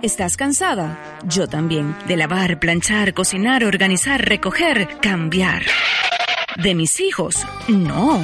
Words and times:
¿Estás 0.00 0.36
cansada? 0.36 1.18
Yo 1.24 1.48
también. 1.48 1.96
De 2.06 2.16
lavar, 2.16 2.60
planchar, 2.60 3.14
cocinar, 3.14 3.64
organizar, 3.64 4.24
recoger, 4.24 4.88
cambiar. 5.00 5.62
De 6.62 6.76
mis 6.76 7.00
hijos, 7.00 7.44
no. 7.66 8.20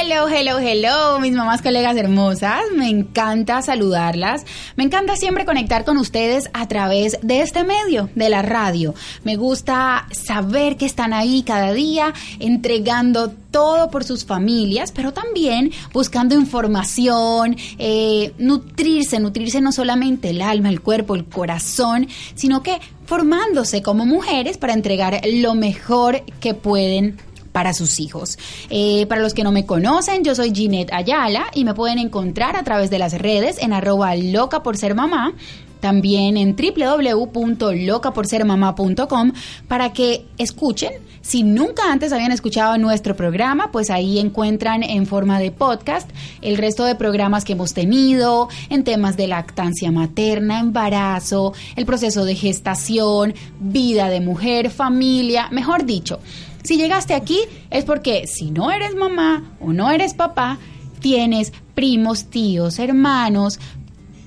Hello, 0.00 0.28
hello, 0.28 0.60
hello, 0.60 1.18
mis 1.18 1.32
mamás, 1.32 1.60
colegas 1.60 1.96
hermosas. 1.96 2.60
Me 2.76 2.88
encanta 2.88 3.60
saludarlas. 3.62 4.44
Me 4.76 4.84
encanta 4.84 5.16
siempre 5.16 5.44
conectar 5.44 5.84
con 5.84 5.96
ustedes 5.96 6.48
a 6.52 6.68
través 6.68 7.18
de 7.22 7.40
este 7.40 7.64
medio, 7.64 8.08
de 8.14 8.28
la 8.28 8.42
radio. 8.42 8.94
Me 9.24 9.34
gusta 9.34 10.06
saber 10.12 10.76
que 10.76 10.86
están 10.86 11.12
ahí 11.12 11.42
cada 11.42 11.72
día 11.72 12.14
entregando 12.38 13.32
todo 13.50 13.90
por 13.90 14.04
sus 14.04 14.24
familias, 14.24 14.92
pero 14.92 15.12
también 15.12 15.72
buscando 15.92 16.36
información, 16.36 17.56
eh, 17.78 18.32
nutrirse, 18.38 19.18
nutrirse 19.18 19.60
no 19.60 19.72
solamente 19.72 20.30
el 20.30 20.42
alma, 20.42 20.68
el 20.68 20.80
cuerpo, 20.80 21.16
el 21.16 21.24
corazón, 21.24 22.06
sino 22.36 22.62
que 22.62 22.78
formándose 23.04 23.82
como 23.82 24.06
mujeres 24.06 24.58
para 24.58 24.74
entregar 24.74 25.22
lo 25.24 25.54
mejor 25.54 26.22
que 26.40 26.54
pueden 26.54 27.16
para 27.58 27.74
sus 27.74 27.98
hijos. 27.98 28.38
Eh, 28.70 29.06
para 29.08 29.20
los 29.20 29.34
que 29.34 29.42
no 29.42 29.50
me 29.50 29.66
conocen, 29.66 30.22
yo 30.22 30.36
soy 30.36 30.54
Ginette 30.54 30.92
Ayala 30.92 31.46
y 31.52 31.64
me 31.64 31.74
pueden 31.74 31.98
encontrar 31.98 32.54
a 32.54 32.62
través 32.62 32.88
de 32.88 33.00
las 33.00 33.14
redes 33.14 33.60
en 33.60 33.72
arroba 33.72 34.14
loca 34.14 34.62
por 34.62 34.76
ser 34.76 34.94
mamá 34.94 35.34
también 35.80 36.36
en 36.36 36.54
www.locaporsermamá.com 36.56 39.32
para 39.66 39.92
que 39.92 40.24
escuchen. 40.38 40.92
Si 41.20 41.42
nunca 41.42 41.90
antes 41.90 42.12
habían 42.12 42.30
escuchado 42.30 42.78
nuestro 42.78 43.16
programa, 43.16 43.72
pues 43.72 43.90
ahí 43.90 44.20
encuentran 44.20 44.84
en 44.84 45.06
forma 45.06 45.40
de 45.40 45.50
podcast 45.50 46.08
el 46.42 46.58
resto 46.58 46.84
de 46.84 46.94
programas 46.94 47.44
que 47.44 47.54
hemos 47.54 47.74
tenido 47.74 48.48
en 48.70 48.84
temas 48.84 49.16
de 49.16 49.26
lactancia 49.26 49.90
materna, 49.90 50.60
embarazo, 50.60 51.54
el 51.74 51.86
proceso 51.86 52.24
de 52.24 52.36
gestación, 52.36 53.34
vida 53.58 54.10
de 54.10 54.20
mujer, 54.20 54.70
familia, 54.70 55.48
mejor 55.50 55.86
dicho 55.86 56.20
si 56.68 56.76
llegaste 56.76 57.14
aquí 57.14 57.38
es 57.70 57.86
porque 57.86 58.26
si 58.26 58.50
no 58.50 58.70
eres 58.70 58.94
mamá 58.94 59.56
o 59.58 59.72
no 59.72 59.90
eres 59.90 60.12
papá, 60.12 60.58
tienes 61.00 61.50
primos, 61.74 62.26
tíos, 62.26 62.78
hermanos, 62.78 63.58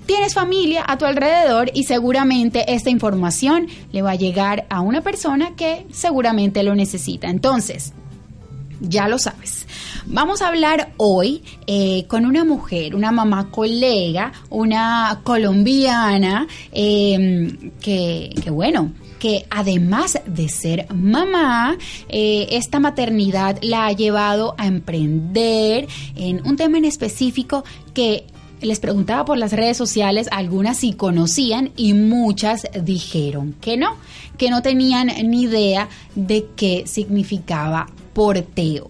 tienes 0.08 0.34
familia 0.34 0.84
a 0.88 0.98
tu 0.98 1.06
alrededor 1.06 1.70
y 1.76 1.84
seguramente 1.84 2.74
esta 2.74 2.90
información 2.90 3.68
le 3.92 4.02
va 4.02 4.14
a 4.14 4.16
llegar 4.16 4.66
a 4.72 4.82
una 4.82 5.02
persona 5.02 5.56
que 5.56 5.86
seguramente 5.92 6.64
lo 6.64 6.74
necesita. 6.74 7.30
Entonces, 7.30 7.94
ya 8.80 9.08
lo 9.08 9.20
sabes. 9.20 9.68
Vamos 10.08 10.42
a 10.42 10.48
hablar 10.48 10.94
hoy 10.98 11.44
eh, 11.68 12.06
con 12.08 12.26
una 12.26 12.44
mujer, 12.44 12.96
una 12.96 13.12
mamá 13.12 13.52
colega, 13.52 14.32
una 14.50 15.20
colombiana, 15.22 16.48
eh, 16.72 17.72
que, 17.80 18.34
que 18.44 18.50
bueno, 18.50 18.94
que 19.22 19.46
además 19.52 20.20
de 20.26 20.50
ser 20.50 20.88
mamá, 20.92 21.78
eh, 22.10 22.48
esta 22.54 22.80
maternidad 22.80 23.60
la 23.62 23.86
ha 23.86 23.92
llevado 23.92 24.56
a 24.58 24.66
emprender 24.66 25.88
en 26.16 26.42
un 26.44 26.58
tema 26.58 26.80
en 26.80 26.86
específico 26.86 27.64
que 27.94 28.26
les 28.62 28.80
preguntaba 28.80 29.24
por 29.24 29.38
las 29.38 29.54
redes 29.54 29.78
sociales, 29.78 30.28
algunas 30.32 30.78
sí 30.78 30.94
conocían 30.94 31.72
y 31.78 31.94
muchas 31.94 32.68
dijeron 32.84 33.54
que 33.62 33.78
no, 33.78 33.96
que 34.40 34.50
no 34.50 34.64
tenían 34.64 35.12
ni 35.30 35.44
idea 35.44 35.88
de 36.16 36.48
qué 36.56 36.86
significaba 36.88 37.92
porteo. 38.14 38.90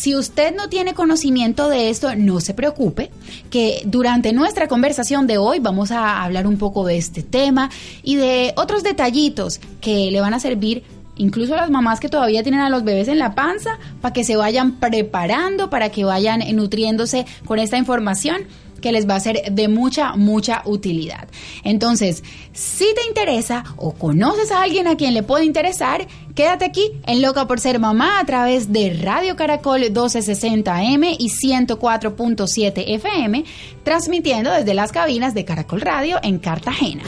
Si 0.00 0.16
usted 0.16 0.56
no 0.56 0.70
tiene 0.70 0.94
conocimiento 0.94 1.68
de 1.68 1.90
esto, 1.90 2.16
no 2.16 2.40
se 2.40 2.54
preocupe, 2.54 3.10
que 3.50 3.82
durante 3.84 4.32
nuestra 4.32 4.66
conversación 4.66 5.26
de 5.26 5.36
hoy 5.36 5.58
vamos 5.58 5.90
a 5.90 6.24
hablar 6.24 6.46
un 6.46 6.56
poco 6.56 6.86
de 6.86 6.96
este 6.96 7.22
tema 7.22 7.68
y 8.02 8.16
de 8.16 8.54
otros 8.56 8.82
detallitos 8.82 9.60
que 9.82 10.10
le 10.10 10.22
van 10.22 10.32
a 10.32 10.40
servir 10.40 10.84
incluso 11.16 11.52
a 11.52 11.58
las 11.58 11.68
mamás 11.68 12.00
que 12.00 12.08
todavía 12.08 12.42
tienen 12.42 12.62
a 12.62 12.70
los 12.70 12.82
bebés 12.82 13.08
en 13.08 13.18
la 13.18 13.34
panza, 13.34 13.78
para 14.00 14.14
que 14.14 14.24
se 14.24 14.36
vayan 14.36 14.80
preparando, 14.80 15.68
para 15.68 15.90
que 15.90 16.04
vayan 16.04 16.40
nutriéndose 16.56 17.26
con 17.44 17.58
esta 17.58 17.76
información 17.76 18.44
que 18.80 18.92
les 18.92 19.08
va 19.08 19.16
a 19.16 19.20
ser 19.20 19.52
de 19.52 19.68
mucha, 19.68 20.16
mucha 20.16 20.62
utilidad. 20.64 21.28
Entonces, 21.64 22.22
si 22.52 22.86
te 22.94 23.06
interesa 23.08 23.64
o 23.76 23.92
conoces 23.92 24.50
a 24.50 24.62
alguien 24.62 24.86
a 24.86 24.96
quien 24.96 25.14
le 25.14 25.22
puede 25.22 25.44
interesar, 25.44 26.06
quédate 26.34 26.64
aquí 26.64 26.92
en 27.06 27.22
Loca 27.22 27.46
por 27.46 27.60
Ser 27.60 27.78
Mamá 27.78 28.18
a 28.18 28.24
través 28.24 28.72
de 28.72 28.94
Radio 29.02 29.36
Caracol 29.36 29.82
1260M 29.82 31.16
y 31.18 31.28
104.7 31.28 32.84
FM, 32.86 33.44
transmitiendo 33.84 34.50
desde 34.50 34.74
las 34.74 34.92
cabinas 34.92 35.34
de 35.34 35.44
Caracol 35.44 35.80
Radio 35.80 36.18
en 36.22 36.38
Cartagena. 36.38 37.02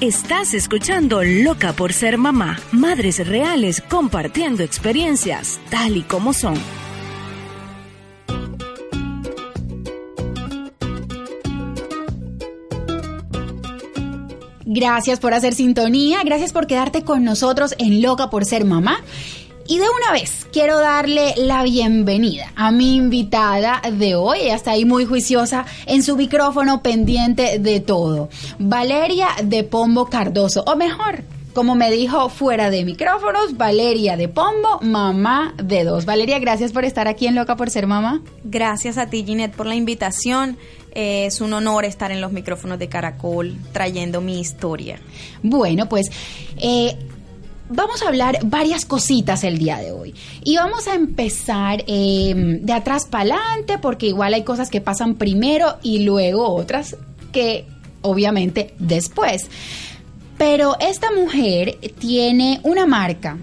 Estás 0.00 0.54
escuchando 0.54 1.24
Loca 1.24 1.72
por 1.72 1.92
ser 1.92 2.18
mamá, 2.18 2.60
madres 2.70 3.26
reales 3.26 3.80
compartiendo 3.80 4.62
experiencias 4.62 5.58
tal 5.70 5.96
y 5.96 6.02
como 6.02 6.32
son. 6.32 6.54
Gracias 14.64 15.18
por 15.18 15.34
hacer 15.34 15.52
sintonía, 15.54 16.22
gracias 16.24 16.52
por 16.52 16.68
quedarte 16.68 17.02
con 17.02 17.24
nosotros 17.24 17.74
en 17.80 18.00
Loca 18.00 18.30
por 18.30 18.44
ser 18.44 18.64
mamá. 18.64 19.02
Y 19.70 19.76
de 19.76 19.84
una 19.84 20.12
vez 20.12 20.46
quiero 20.50 20.78
darle 20.78 21.34
la 21.36 21.62
bienvenida 21.62 22.50
a 22.56 22.70
mi 22.70 22.96
invitada 22.96 23.82
de 23.92 24.14
hoy. 24.14 24.38
Ella 24.40 24.54
está 24.54 24.70
ahí 24.70 24.86
muy 24.86 25.04
juiciosa 25.04 25.66
en 25.84 26.02
su 26.02 26.16
micrófono 26.16 26.82
pendiente 26.82 27.58
de 27.58 27.80
todo. 27.80 28.30
Valeria 28.58 29.28
de 29.44 29.64
Pombo 29.64 30.06
Cardoso, 30.06 30.64
o 30.66 30.74
mejor, 30.74 31.22
como 31.52 31.74
me 31.74 31.90
dijo 31.90 32.30
fuera 32.30 32.70
de 32.70 32.82
micrófonos, 32.86 33.58
Valeria 33.58 34.16
de 34.16 34.28
Pombo, 34.28 34.80
mamá 34.80 35.52
de 35.62 35.84
dos. 35.84 36.06
Valeria, 36.06 36.38
gracias 36.38 36.72
por 36.72 36.86
estar 36.86 37.06
aquí 37.06 37.26
en 37.26 37.34
Loca 37.34 37.54
por 37.56 37.68
ser 37.68 37.86
mamá. 37.86 38.22
Gracias 38.44 38.96
a 38.96 39.10
ti, 39.10 39.22
Ginette, 39.22 39.54
por 39.54 39.66
la 39.66 39.74
invitación. 39.74 40.56
Eh, 40.92 41.26
es 41.26 41.42
un 41.42 41.52
honor 41.52 41.84
estar 41.84 42.10
en 42.10 42.22
los 42.22 42.32
micrófonos 42.32 42.78
de 42.78 42.88
Caracol 42.88 43.54
trayendo 43.72 44.22
mi 44.22 44.40
historia. 44.40 44.98
Bueno, 45.42 45.90
pues 45.90 46.10
eh, 46.56 46.96
vamos 47.68 48.02
a 48.02 48.08
hablar 48.08 48.38
varias 48.44 48.84
cositas 48.84 49.44
el 49.44 49.58
día 49.58 49.78
de 49.78 49.92
hoy. 49.92 50.14
Y 50.44 50.56
vamos 50.56 50.86
a 50.88 50.94
empezar 50.94 51.84
em, 51.86 52.60
de 52.60 52.72
atrás 52.72 53.06
para 53.06 53.36
adelante, 53.36 53.78
porque 53.78 54.06
igual 54.06 54.34
hay 54.34 54.44
cosas 54.44 54.70
que 54.70 54.80
pasan 54.80 55.14
primero 55.14 55.76
y 55.82 56.00
luego 56.00 56.48
otras 56.48 56.96
que 57.32 57.66
obviamente 58.02 58.74
después. 58.78 59.48
Pero 60.36 60.76
esta 60.80 61.10
mujer 61.12 61.78
tiene 61.98 62.60
una 62.62 62.86
marca, 62.86 63.36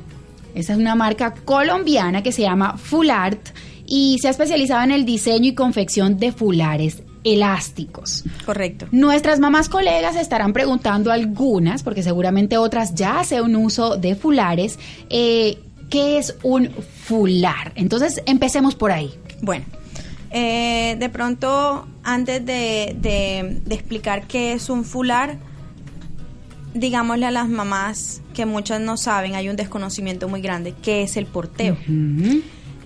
esa 0.54 0.74
es 0.74 0.80
una 0.80 0.96
marca 0.96 1.34
colombiana 1.34 2.24
que 2.24 2.32
se 2.32 2.44
llama 2.44 2.78
Full 2.78 3.10
Art 3.10 3.50
y 3.86 4.18
se 4.20 4.30
ha 4.30 4.32
especializado 4.32 4.84
en 4.84 4.92
el 4.92 5.06
diseño 5.06 5.50
y 5.50 5.56
confección 5.56 6.18
de 6.18 6.32
fulares 6.32 7.04
elásticos. 7.26 8.24
Correcto. 8.46 8.88
Nuestras 8.92 9.40
mamás 9.40 9.68
colegas 9.68 10.16
estarán 10.16 10.54
preguntando 10.54 11.12
algunas, 11.12 11.84
porque 11.84 12.04
seguramente 12.04 12.58
otras 12.58 12.96
ya 12.96 13.20
hacen 13.20 13.56
uso 13.56 13.98
de 13.98 14.16
fulares, 14.16 14.80
eh, 15.10 15.58
¿qué 15.90 16.20
es 16.20 16.38
un 16.44 16.70
fular? 16.70 17.74
Entonces, 17.76 18.22
empecemos 18.28 18.76
por 18.76 18.92
ahí. 18.92 19.12
Bueno, 19.42 19.66
eh, 20.30 20.96
de 21.00 21.10
pronto, 21.10 21.88
antes 22.04 22.46
de, 22.46 22.96
de, 23.00 23.74
explicar 23.74 24.28
qué 24.28 24.54
es 24.54 24.70
un 24.70 24.86
fular, 24.86 25.38
digámosle 26.76 27.26
a 27.26 27.32
las 27.32 27.50
mamás 27.50 28.22
que 28.36 28.46
muchas 28.46 28.82
no 28.82 28.98
saben, 28.98 29.34
hay 29.34 29.50
un 29.50 29.56
desconocimiento 29.56 30.28
muy 30.28 30.42
grande, 30.42 30.76
¿qué 30.84 31.02
es 31.02 31.18
el 31.18 31.26
porteo? 31.26 31.78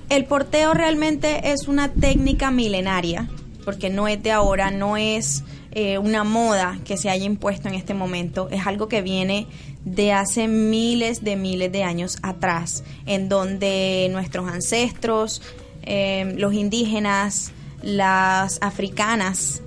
El 0.09 0.25
porteo 0.25 0.73
realmente 0.73 1.51
es 1.51 1.67
una 1.67 1.89
técnica 1.91 2.51
milenaria 2.51 3.27
porque 3.65 3.89
no 3.89 4.07
es 4.07 4.21
de 4.21 4.31
ahora, 4.31 4.71
no 4.71 4.97
es 4.97 5.43
eh, 5.71 5.97
una 5.97 6.23
moda 6.23 6.79
que 6.83 6.97
se 6.97 7.09
haya 7.09 7.25
impuesto 7.25 7.67
en 7.67 7.75
este 7.75 7.93
momento, 7.93 8.49
es 8.49 8.65
algo 8.65 8.87
que 8.87 9.01
viene 9.01 9.47
de 9.85 10.11
hace 10.11 10.47
miles 10.47 11.23
de 11.23 11.35
miles 11.35 11.71
de 11.71 11.83
años 11.83 12.17
atrás, 12.21 12.83
en 13.05 13.29
donde 13.29 14.09
nuestros 14.11 14.49
ancestros, 14.49 15.41
eh, 15.83 16.33
los 16.37 16.53
indígenas, 16.53 17.51
las 17.81 18.57
africanas, 18.61 19.61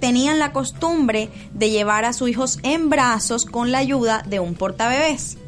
tenían 0.00 0.38
la 0.38 0.52
costumbre 0.52 1.30
de 1.52 1.70
llevar 1.70 2.04
a 2.04 2.12
sus 2.12 2.28
hijos 2.28 2.58
en 2.62 2.90
brazos 2.90 3.44
con 3.44 3.72
la 3.72 3.78
ayuda 3.78 4.22
de 4.26 4.40
un 4.40 4.54
portabebés. 4.54 5.38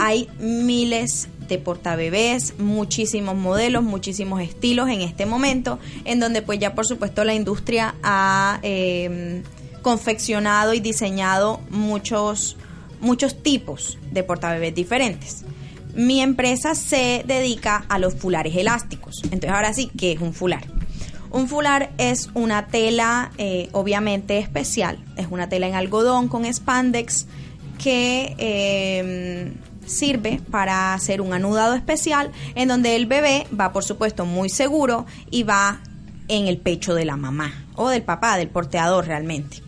Hay 0.00 0.28
miles 0.38 1.28
de 1.48 1.58
portabebés, 1.58 2.58
muchísimos 2.58 3.34
modelos, 3.34 3.82
muchísimos 3.82 4.40
estilos 4.42 4.88
en 4.88 5.00
este 5.00 5.26
momento, 5.26 5.78
en 6.04 6.20
donde 6.20 6.42
pues 6.42 6.58
ya 6.58 6.74
por 6.74 6.86
supuesto 6.86 7.24
la 7.24 7.34
industria 7.34 7.94
ha 8.02 8.60
em, 8.62 9.42
confeccionado 9.82 10.74
y 10.74 10.80
diseñado 10.80 11.60
muchos, 11.70 12.56
muchos 13.00 13.42
tipos 13.42 13.98
de 14.10 14.22
portabebés 14.22 14.74
diferentes. 14.74 15.44
Mi 15.94 16.20
empresa 16.20 16.74
se 16.74 17.24
dedica 17.26 17.84
a 17.88 17.98
los 17.98 18.14
fulares 18.14 18.54
elásticos. 18.54 19.22
Entonces 19.24 19.50
ahora 19.50 19.72
sí, 19.72 19.90
¿qué 19.98 20.12
es 20.12 20.20
un 20.20 20.34
fular? 20.34 20.64
Un 21.30 21.48
fular 21.48 21.90
es 21.98 22.30
una 22.34 22.68
tela 22.68 23.32
eh, 23.36 23.68
obviamente 23.72 24.38
especial, 24.38 24.98
es 25.16 25.26
una 25.30 25.48
tela 25.48 25.66
en 25.66 25.74
algodón 25.74 26.28
con 26.28 26.44
spandex 26.46 27.26
que 27.78 28.34
em, 28.38 29.54
sirve 29.88 30.40
para 30.50 30.94
hacer 30.94 31.20
un 31.20 31.32
anudado 31.32 31.74
especial 31.74 32.30
en 32.54 32.68
donde 32.68 32.96
el 32.96 33.06
bebé 33.06 33.46
va 33.58 33.72
por 33.72 33.84
supuesto 33.84 34.24
muy 34.24 34.48
seguro 34.48 35.06
y 35.30 35.42
va 35.42 35.80
en 36.28 36.46
el 36.46 36.58
pecho 36.58 36.94
de 36.94 37.04
la 37.04 37.16
mamá 37.16 37.66
o 37.74 37.88
del 37.88 38.02
papá, 38.02 38.36
del 38.36 38.48
porteador 38.48 39.06
realmente. 39.06 39.62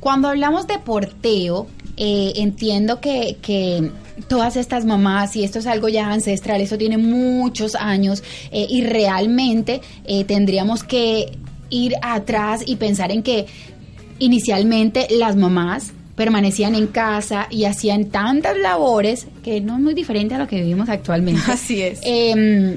Cuando 0.00 0.28
hablamos 0.28 0.66
de 0.66 0.78
porteo, 0.78 1.66
eh, 1.96 2.34
entiendo 2.36 3.00
que, 3.00 3.38
que, 3.42 3.90
todas 4.26 4.56
estas 4.56 4.84
mamás, 4.84 5.36
y 5.36 5.44
esto 5.44 5.60
es 5.60 5.66
algo 5.66 5.88
ya 5.88 6.10
ancestral, 6.10 6.60
eso 6.60 6.76
tiene 6.76 6.98
muchos 6.98 7.74
años, 7.76 8.22
eh, 8.50 8.66
y 8.68 8.82
realmente 8.82 9.80
eh, 10.04 10.24
tendríamos 10.24 10.82
que 10.82 11.38
ir 11.70 11.94
atrás 12.02 12.62
y 12.66 12.76
pensar 12.76 13.12
en 13.12 13.22
que 13.22 13.46
inicialmente 14.18 15.06
las 15.10 15.36
mamás 15.36 15.92
permanecían 16.18 16.74
en 16.74 16.88
casa 16.88 17.46
y 17.48 17.64
hacían 17.64 18.06
tantas 18.06 18.58
labores 18.58 19.28
que 19.44 19.60
no 19.60 19.76
es 19.76 19.80
muy 19.80 19.94
diferente 19.94 20.34
a 20.34 20.38
lo 20.38 20.48
que 20.48 20.56
vivimos 20.56 20.88
actualmente. 20.88 21.40
Así 21.50 21.80
es. 21.80 22.00
Em, 22.02 22.76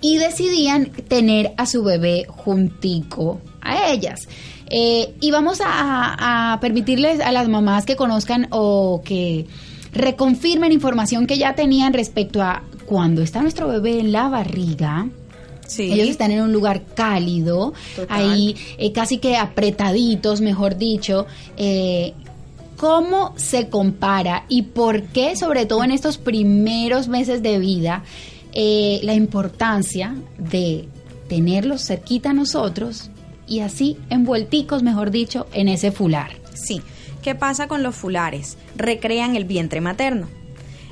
y 0.00 0.16
decidían 0.16 0.86
tener 0.86 1.52
a 1.58 1.66
su 1.66 1.84
bebé 1.84 2.24
juntico 2.28 3.42
a 3.60 3.92
ellas. 3.92 4.26
Eh, 4.70 5.12
y 5.20 5.30
vamos 5.30 5.60
a, 5.60 6.52
a, 6.54 6.60
permitirles 6.60 7.20
a 7.20 7.30
las 7.30 7.46
mamás 7.48 7.84
que 7.84 7.94
conozcan 7.94 8.46
o 8.50 9.02
que 9.04 9.44
reconfirmen 9.92 10.72
información 10.72 11.26
que 11.26 11.36
ya 11.36 11.54
tenían 11.54 11.92
respecto 11.92 12.40
a 12.40 12.62
cuando 12.86 13.20
está 13.20 13.42
nuestro 13.42 13.68
bebé 13.68 14.00
en 14.00 14.12
la 14.12 14.28
barriga. 14.28 15.08
Sí. 15.66 15.92
Ellos 15.92 16.08
están 16.08 16.30
en 16.30 16.40
un 16.40 16.52
lugar 16.52 16.84
cálido, 16.94 17.74
ahí 18.08 18.56
eh, 18.78 18.92
casi 18.92 19.18
que 19.18 19.36
apretaditos, 19.36 20.40
mejor 20.40 20.78
dicho. 20.78 21.26
Eh, 21.58 22.14
¿Cómo 22.80 23.34
se 23.36 23.68
compara 23.68 24.46
y 24.48 24.62
por 24.62 25.02
qué, 25.02 25.36
sobre 25.36 25.66
todo 25.66 25.84
en 25.84 25.90
estos 25.90 26.16
primeros 26.16 27.08
meses 27.08 27.42
de 27.42 27.58
vida, 27.58 28.04
eh, 28.54 29.00
la 29.02 29.12
importancia 29.12 30.16
de 30.38 30.88
tenerlos 31.28 31.86
cerquita 31.86 32.30
a 32.30 32.32
nosotros 32.32 33.10
y 33.46 33.60
así 33.60 33.98
envuelticos, 34.08 34.82
mejor 34.82 35.10
dicho, 35.10 35.46
en 35.52 35.68
ese 35.68 35.92
fular? 35.92 36.30
Sí. 36.54 36.80
¿Qué 37.22 37.34
pasa 37.34 37.68
con 37.68 37.82
los 37.82 37.94
fulares? 37.94 38.56
Recrean 38.76 39.36
el 39.36 39.44
vientre 39.44 39.82
materno. 39.82 40.39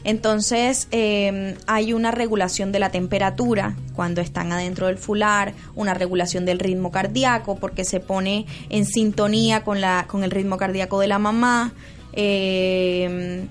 Entonces 0.04 0.88
eh, 0.90 1.56
hay 1.66 1.92
una 1.92 2.10
regulación 2.10 2.72
de 2.72 2.78
la 2.78 2.90
temperatura 2.90 3.76
cuando 3.94 4.20
están 4.20 4.52
adentro 4.52 4.86
del 4.86 4.98
fular, 4.98 5.54
una 5.74 5.94
regulación 5.94 6.44
del 6.44 6.58
ritmo 6.58 6.90
cardíaco 6.90 7.56
porque 7.56 7.84
se 7.84 8.00
pone 8.00 8.46
en 8.70 8.84
sintonía 8.84 9.64
con, 9.64 9.80
la, 9.80 10.06
con 10.08 10.24
el 10.24 10.30
ritmo 10.30 10.56
cardíaco 10.56 11.00
de 11.00 11.08
la 11.08 11.18
mamá. 11.18 11.72
Eh, 12.12 13.46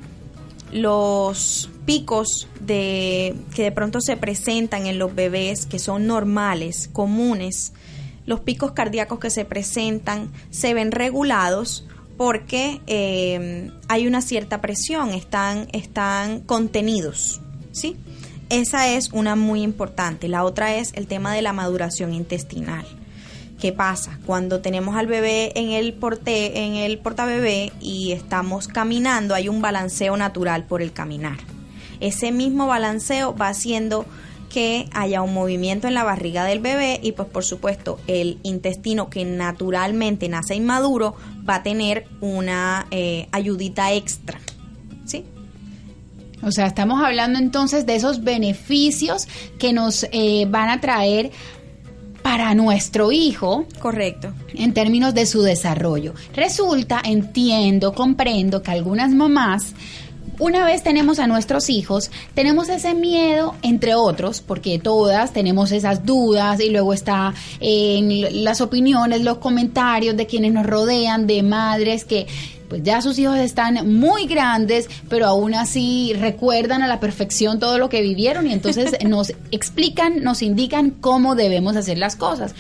los 0.72 1.70
picos 1.86 2.48
de, 2.60 3.36
que 3.56 3.64
de 3.64 3.72
pronto 3.72 4.02
se 4.02 4.18
presentan 4.18 4.88
en 4.88 5.00
los 5.00 5.16
bebés, 5.16 5.66
que 5.66 5.80
son 5.80 6.08
normales, 6.08 6.90
comunes, 6.92 7.74
los 8.26 8.42
picos 8.42 8.74
cardíacos 8.74 9.20
que 9.20 9.30
se 9.30 9.46
presentan 9.46 10.30
se 10.50 10.74
ven 10.74 10.92
regulados 10.92 11.88
porque 12.18 12.82
eh, 12.88 13.72
hay 13.88 14.08
una 14.08 14.22
cierta 14.22 14.60
presión, 14.60 15.10
están, 15.10 15.68
están 15.72 16.42
contenidos, 16.42 17.42
¿sí? 17.72 17.96
Esa 18.50 18.88
es 18.88 19.12
una 19.12 19.36
muy 19.36 19.62
importante. 19.62 20.28
La 20.28 20.44
otra 20.44 20.76
es 20.76 20.94
el 20.94 21.08
tema 21.08 21.34
de 21.34 21.42
la 21.42 21.54
maduración 21.54 22.14
intestinal. 22.14 22.86
¿Qué 23.60 23.74
pasa? 23.74 24.20
Cuando 24.26 24.62
tenemos 24.62 24.96
al 24.96 25.08
bebé 25.08 25.52
en 25.56 25.72
el 25.72 25.94
porte, 25.94 26.64
en 26.64 26.76
el 26.76 27.00
portabebé 27.00 27.72
y 27.82 28.12
estamos 28.12 28.68
caminando, 28.68 29.34
hay 29.36 29.50
un 29.50 29.62
balanceo 29.62 30.16
natural 30.16 30.66
por 30.66 30.82
el 30.82 30.94
caminar. 30.94 31.38
Ese 32.00 32.32
mismo 32.32 32.68
balanceo 32.68 33.36
va 33.36 33.50
haciendo 33.50 34.06
que 34.50 34.88
haya 34.94 35.22
un 35.22 35.34
movimiento 35.34 35.88
en 35.88 35.94
la 35.94 36.04
barriga 36.04 36.46
del 36.46 36.60
bebé 36.60 37.00
y 37.02 37.12
pues 37.12 37.28
por 37.28 37.44
supuesto 37.44 38.00
el 38.08 38.40
intestino 38.44 39.10
que 39.10 39.26
naturalmente 39.26 40.30
nace 40.30 40.56
inmaduro 40.56 41.16
va 41.48 41.56
a 41.56 41.64
tener 41.64 42.06
una 42.22 42.88
eh, 42.92 43.28
ayudita 43.32 43.94
extra. 43.94 44.40
¿Sí? 45.06 45.26
O 46.44 46.52
sea, 46.52 46.68
estamos 46.68 47.04
hablando 47.04 47.40
entonces 47.40 47.86
de 47.86 47.96
esos 47.96 48.24
beneficios 48.24 49.28
que 49.60 49.74
nos 49.74 50.06
eh, 50.12 50.46
van 50.50 50.70
a 50.70 50.80
traer 50.80 51.32
para 52.22 52.54
nuestro 52.56 53.12
hijo. 53.12 53.66
Correcto. 53.80 54.34
En 54.54 54.74
términos 54.74 55.14
de 55.14 55.26
su 55.26 55.42
desarrollo. 55.42 56.14
Resulta, 56.34 57.02
entiendo, 57.04 57.94
comprendo 57.94 58.62
que 58.62 58.72
algunas 58.72 59.12
mamás 59.12 59.74
una 60.40 60.66
vez 60.66 60.84
tenemos 60.84 61.20
a 61.20 61.28
nuestros 61.28 61.70
hijos, 61.70 62.12
tenemos 62.34 62.70
ese 62.70 62.94
miedo, 62.94 63.56
entre 63.62 63.96
otros, 63.96 64.42
porque 64.42 64.80
todas 64.80 65.34
tenemos 65.34 65.72
esas 65.72 66.06
dudas 66.06 66.60
y 66.60 66.70
luego 66.70 66.94
está 66.94 67.34
en 67.60 68.44
las 68.44 68.62
opiniones, 68.62 69.22
los 69.22 69.38
comentarios 69.38 70.16
de 70.16 70.26
quienes 70.26 70.54
nos 70.54 70.66
rodean, 70.66 71.28
de 71.28 71.44
madres 71.44 72.06
que 72.06 72.28
pues 72.68 72.84
ya 72.84 73.02
sus 73.02 73.18
hijos 73.18 73.38
están 73.38 73.98
muy 73.98 74.28
grandes, 74.28 74.90
pero 75.10 75.26
aún 75.28 75.54
así 75.54 76.14
recuerdan 76.20 76.82
a 76.82 76.88
la 76.88 77.00
perfección 77.00 77.60
todo 77.60 77.78
lo 77.78 77.88
que 77.90 78.02
vivieron 78.02 78.48
y 78.48 78.54
entonces 78.54 78.98
nos 79.06 79.34
explican, 79.52 80.22
nos 80.22 80.42
indican 80.42 80.92
cómo 80.92 81.36
debemos 81.36 81.76
hacer 81.76 81.98
las 81.98 82.16
cosas. 82.16 82.54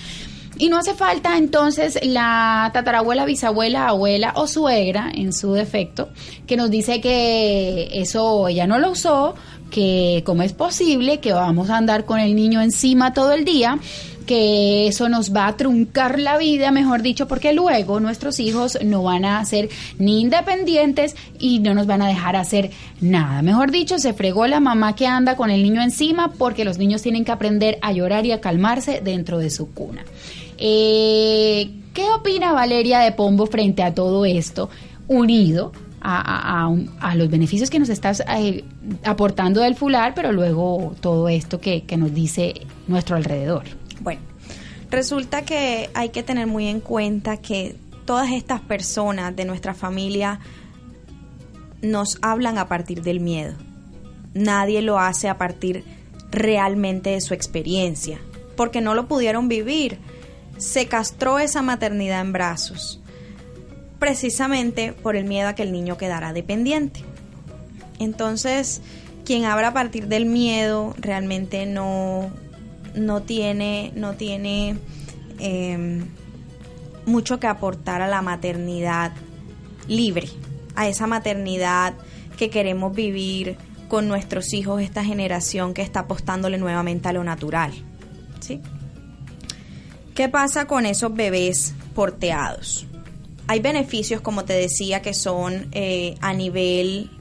Y 0.59 0.69
no 0.69 0.77
hace 0.77 0.95
falta 0.95 1.37
entonces 1.37 1.99
la 2.03 2.71
tatarabuela, 2.73 3.25
bisabuela, 3.25 3.87
abuela 3.87 4.33
o 4.35 4.47
suegra, 4.47 5.11
en 5.13 5.31
su 5.33 5.53
defecto, 5.53 6.09
que 6.47 6.57
nos 6.57 6.71
dice 6.71 6.99
que 6.99 7.89
eso 7.93 8.47
ella 8.47 8.65
no 8.65 8.79
lo 8.79 8.91
usó, 8.91 9.35
que 9.69 10.23
cómo 10.25 10.41
es 10.43 10.53
posible 10.53 11.19
que 11.19 11.33
vamos 11.33 11.69
a 11.69 11.77
andar 11.77 12.05
con 12.05 12.19
el 12.19 12.35
niño 12.35 12.61
encima 12.61 13.13
todo 13.13 13.33
el 13.33 13.45
día 13.45 13.79
que 14.27 14.87
eso 14.87 15.09
nos 15.09 15.33
va 15.33 15.47
a 15.47 15.57
truncar 15.57 16.19
la 16.19 16.37
vida, 16.37 16.69
mejor 16.69 17.01
dicho, 17.01 17.27
porque 17.27 17.53
luego 17.53 17.99
nuestros 17.99 18.39
hijos 18.39 18.77
no 18.83 19.01
van 19.01 19.25
a 19.25 19.43
ser 19.45 19.69
ni 19.97 20.21
independientes 20.21 21.15
y 21.39 21.59
no 21.59 21.73
nos 21.73 21.87
van 21.87 22.03
a 22.03 22.07
dejar 22.07 22.35
hacer 22.35 22.69
nada. 22.99 23.41
Mejor 23.41 23.71
dicho, 23.71 23.97
se 23.97 24.13
fregó 24.13 24.45
la 24.45 24.59
mamá 24.59 24.95
que 24.95 25.07
anda 25.07 25.35
con 25.35 25.49
el 25.49 25.63
niño 25.63 25.81
encima 25.81 26.33
porque 26.33 26.65
los 26.65 26.77
niños 26.77 27.01
tienen 27.01 27.25
que 27.25 27.31
aprender 27.31 27.79
a 27.81 27.93
llorar 27.93 28.25
y 28.25 28.33
a 28.33 28.41
calmarse 28.41 29.01
dentro 29.01 29.39
de 29.39 29.49
su 29.49 29.71
cuna. 29.71 30.03
Eh, 30.57 31.71
¿Qué 31.93 32.09
opina 32.09 32.51
Valeria 32.53 32.99
de 32.99 33.11
Pombo 33.11 33.47
frente 33.47 33.83
a 33.83 33.93
todo 33.93 34.25
esto, 34.25 34.69
unido 35.07 35.71
a, 36.01 36.69
los 37.15 37.29
beneficios 37.29 37.69
que 37.69 37.79
nos 37.79 37.89
estás 37.89 38.23
eh, 38.37 38.63
aportando 39.03 39.61
del 39.61 39.75
fular, 39.75 40.13
pero 40.13 40.31
luego 40.31 40.95
todo 41.01 41.27
esto 41.27 41.59
que, 41.59 41.83
que 41.83 41.97
nos 41.97 42.13
dice 42.13 42.53
nuestro 42.87 43.15
alrededor? 43.15 43.63
Bueno, 43.99 44.21
resulta 44.89 45.43
que 45.43 45.89
hay 45.93 46.09
que 46.09 46.23
tener 46.23 46.47
muy 46.47 46.67
en 46.67 46.79
cuenta 46.79 47.37
que 47.37 47.75
todas 48.05 48.31
estas 48.31 48.61
personas 48.61 49.35
de 49.35 49.45
nuestra 49.45 49.73
familia 49.73 50.39
nos 51.81 52.17
hablan 52.21 52.57
a 52.57 52.67
partir 52.67 53.01
del 53.01 53.19
miedo. 53.19 53.55
Nadie 54.33 54.81
lo 54.81 54.99
hace 54.99 55.29
a 55.29 55.37
partir 55.37 55.83
realmente 56.31 57.11
de 57.11 57.21
su 57.21 57.33
experiencia, 57.33 58.19
porque 58.55 58.81
no 58.81 58.93
lo 58.95 59.07
pudieron 59.07 59.47
vivir 59.47 59.99
se 60.57 60.87
castró 60.87 61.39
esa 61.39 61.61
maternidad 61.61 62.21
en 62.21 62.33
brazos, 62.33 62.99
precisamente 63.99 64.93
por 64.93 65.15
el 65.15 65.25
miedo 65.25 65.49
a 65.49 65.55
que 65.55 65.63
el 65.63 65.71
niño 65.71 65.97
quedara 65.97 66.33
dependiente. 66.33 67.03
Entonces, 67.99 68.81
quien 69.25 69.45
habla 69.45 69.69
a 69.69 69.73
partir 69.73 70.07
del 70.07 70.25
miedo 70.25 70.95
realmente 70.99 71.65
no, 71.65 72.31
no 72.95 73.21
tiene, 73.23 73.91
no 73.95 74.13
tiene 74.13 74.77
em, 75.39 76.07
mucho 77.05 77.39
que 77.39 77.47
aportar 77.47 78.01
a 78.01 78.07
la 78.07 78.21
maternidad 78.21 79.13
libre, 79.87 80.27
a 80.75 80.87
esa 80.87 81.07
maternidad 81.07 81.93
que 82.37 82.49
queremos 82.49 82.93
vivir 82.93 83.57
con 83.87 84.07
nuestros 84.07 84.53
hijos, 84.53 84.81
esta 84.81 85.03
generación 85.03 85.73
que 85.73 85.81
está 85.81 86.01
apostándole 86.01 86.57
nuevamente 86.57 87.07
a 87.07 87.13
lo 87.13 87.23
natural. 87.23 87.73
¿sí? 88.39 88.61
¿Qué 90.17 90.29
pasa 90.29 90.65
con 90.65 90.87
esos 90.87 91.13
bebés 91.13 91.75
porteados? 91.93 92.87
Hay 93.45 93.59
beneficios, 93.59 94.19
como 94.19 94.45
te 94.45 94.53
decía, 94.53 95.03
que 95.03 95.13
son 95.13 95.67
eh, 95.73 96.15
a 96.21 96.33
nivel 96.33 97.11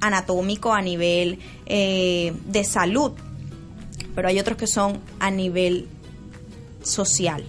anatómico, 0.00 0.72
a 0.72 0.80
nivel 0.80 1.38
eh, 1.66 2.32
de 2.46 2.64
salud, 2.64 3.12
pero 4.14 4.28
hay 4.28 4.40
otros 4.40 4.56
que 4.56 4.66
son 4.66 5.00
a 5.20 5.30
nivel 5.30 5.86
social. 6.82 7.44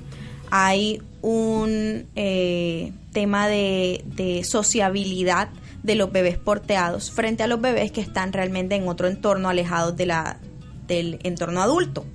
Hay 0.52 1.02
un 1.22 2.08
eh, 2.18 2.92
tema 3.14 3.48
de, 3.48 4.42
sociabilidad 4.44 5.48
de 5.84 5.96
los 5.96 6.12
bebés 6.12 6.38
porteados 6.38 7.12
frente 7.12 7.44
a 7.44 7.48
los 7.48 7.62
bebés 7.62 7.94
que 7.94 8.02
están 8.02 8.34
realmente 8.34 8.76
en 8.76 8.90
otro 8.90 9.08
entorno 9.08 9.48
alejados 9.48 9.96
de 9.96 10.06
la, 10.06 10.38
del 10.86 11.18
entorno 11.24 11.62
adulto. 11.62 12.06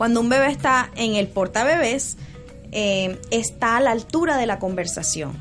Cuando 0.00 0.22
un 0.22 0.30
bebé 0.30 0.46
está 0.46 0.90
en 0.96 1.14
el 1.14 1.28
portabebés, 1.28 2.16
eh, 2.72 3.20
está 3.30 3.76
a 3.76 3.80
la 3.80 3.90
altura 3.90 4.38
de 4.38 4.46
la 4.46 4.58
conversación, 4.58 5.36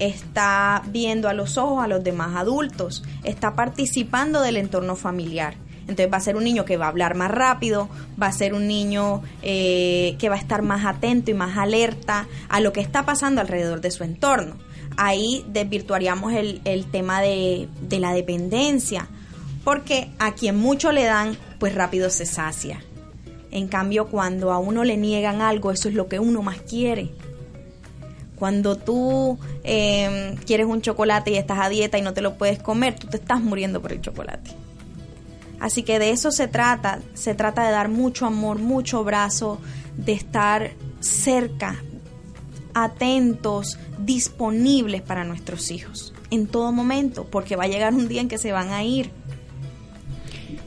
está 0.00 0.82
viendo 0.88 1.28
a 1.28 1.32
los 1.32 1.58
ojos 1.58 1.84
a 1.84 1.86
los 1.86 2.02
demás 2.02 2.34
adultos, 2.34 3.04
está 3.22 3.54
participando 3.54 4.40
del 4.40 4.56
entorno 4.56 4.96
familiar. 4.96 5.54
Entonces 5.82 6.12
va 6.12 6.16
a 6.16 6.20
ser 6.20 6.34
un 6.34 6.42
niño 6.42 6.64
que 6.64 6.76
va 6.76 6.86
a 6.86 6.88
hablar 6.88 7.14
más 7.14 7.30
rápido, 7.30 7.88
va 8.20 8.26
a 8.26 8.32
ser 8.32 8.52
un 8.52 8.66
niño 8.66 9.22
eh, 9.42 10.16
que 10.18 10.28
va 10.28 10.34
a 10.34 10.40
estar 10.40 10.62
más 10.62 10.84
atento 10.84 11.30
y 11.30 11.34
más 11.34 11.56
alerta 11.56 12.26
a 12.48 12.58
lo 12.58 12.72
que 12.72 12.80
está 12.80 13.04
pasando 13.04 13.42
alrededor 13.42 13.80
de 13.80 13.92
su 13.92 14.02
entorno 14.02 14.56
ahí 14.96 15.44
desvirtuaríamos 15.46 16.32
el, 16.32 16.60
el 16.64 16.86
tema 16.86 17.20
de, 17.20 17.68
de 17.80 18.00
la 18.00 18.12
dependencia, 18.12 19.06
porque 19.62 20.10
a 20.18 20.34
quien 20.34 20.56
mucho 20.56 20.90
le 20.90 21.04
dan, 21.04 21.36
pues 21.60 21.76
rápido 21.76 22.10
se 22.10 22.26
sacia. 22.26 22.82
En 23.54 23.68
cambio, 23.68 24.08
cuando 24.08 24.52
a 24.52 24.58
uno 24.58 24.82
le 24.82 24.96
niegan 24.96 25.40
algo, 25.40 25.70
eso 25.70 25.88
es 25.88 25.94
lo 25.94 26.08
que 26.08 26.18
uno 26.18 26.42
más 26.42 26.58
quiere. 26.60 27.12
Cuando 28.36 28.76
tú 28.76 29.38
em, 29.62 30.34
quieres 30.38 30.66
un 30.66 30.82
chocolate 30.82 31.30
y 31.30 31.36
estás 31.36 31.60
a 31.60 31.68
dieta 31.68 31.96
y 31.96 32.02
no 32.02 32.12
te 32.12 32.20
lo 32.20 32.36
puedes 32.36 32.58
comer, 32.58 32.98
tú 32.98 33.06
te 33.06 33.16
estás 33.16 33.40
muriendo 33.40 33.80
por 33.80 33.92
el 33.92 34.00
chocolate. 34.00 34.50
Así 35.60 35.84
que 35.84 36.00
de 36.00 36.10
eso 36.10 36.32
se 36.32 36.48
trata, 36.48 37.00
se 37.14 37.34
trata 37.34 37.64
de 37.64 37.70
dar 37.70 37.88
mucho 37.88 38.26
amor, 38.26 38.58
mucho 38.58 39.04
brazo, 39.04 39.60
de 39.96 40.14
estar 40.14 40.72
cerca, 40.98 41.76
atentos, 42.74 43.78
disponibles 43.98 45.00
para 45.00 45.22
nuestros 45.22 45.70
hijos 45.70 46.12
en 46.34 46.48
todo 46.48 46.72
momento, 46.72 47.24
porque 47.30 47.56
va 47.56 47.64
a 47.64 47.68
llegar 47.68 47.94
un 47.94 48.08
día 48.08 48.20
en 48.20 48.28
que 48.28 48.38
se 48.38 48.52
van 48.52 48.70
a 48.70 48.82
ir. 48.82 49.10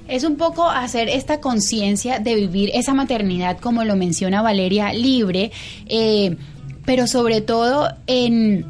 Es 0.07 0.23
un 0.23 0.35
poco 0.37 0.69
hacer 0.69 1.09
esta 1.09 1.41
conciencia 1.41 2.19
de 2.19 2.35
vivir 2.35 2.71
esa 2.73 2.93
maternidad, 2.93 3.59
como 3.59 3.83
lo 3.83 3.95
menciona 3.95 4.41
Valeria, 4.41 4.93
libre, 4.93 5.51
eh, 5.87 6.37
pero 6.85 7.07
sobre 7.07 7.41
todo 7.41 7.89
en 8.07 8.65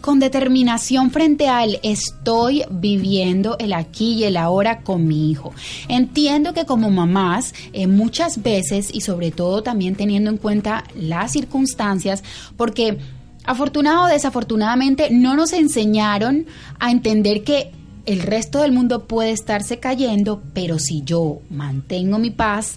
con 0.00 0.18
determinación 0.18 1.10
frente 1.10 1.48
al 1.48 1.78
estoy 1.82 2.64
viviendo 2.70 3.58
el 3.58 3.72
aquí 3.72 4.14
y 4.14 4.24
el 4.24 4.36
ahora 4.36 4.80
con 4.80 5.06
mi 5.06 5.30
hijo. 5.30 5.52
Entiendo 5.88 6.54
que 6.54 6.64
como 6.64 6.90
mamás 6.90 7.54
eh, 7.72 7.86
muchas 7.86 8.42
veces 8.42 8.88
y 8.92 9.02
sobre 9.02 9.30
todo 9.30 9.62
también 9.62 9.96
teniendo 9.96 10.30
en 10.30 10.38
cuenta 10.38 10.84
las 10.98 11.32
circunstancias, 11.32 12.24
porque 12.56 12.98
afortunado 13.44 14.04
o 14.04 14.08
desafortunadamente 14.08 15.10
no 15.10 15.36
nos 15.36 15.52
enseñaron 15.52 16.46
a 16.78 16.90
entender 16.90 17.44
que 17.44 17.72
el 18.10 18.22
resto 18.22 18.62
del 18.62 18.72
mundo 18.72 19.06
puede 19.06 19.30
estarse 19.30 19.78
cayendo, 19.78 20.42
pero 20.52 20.80
si 20.80 21.02
yo 21.02 21.42
mantengo 21.48 22.18
mi 22.18 22.30
paz, 22.30 22.76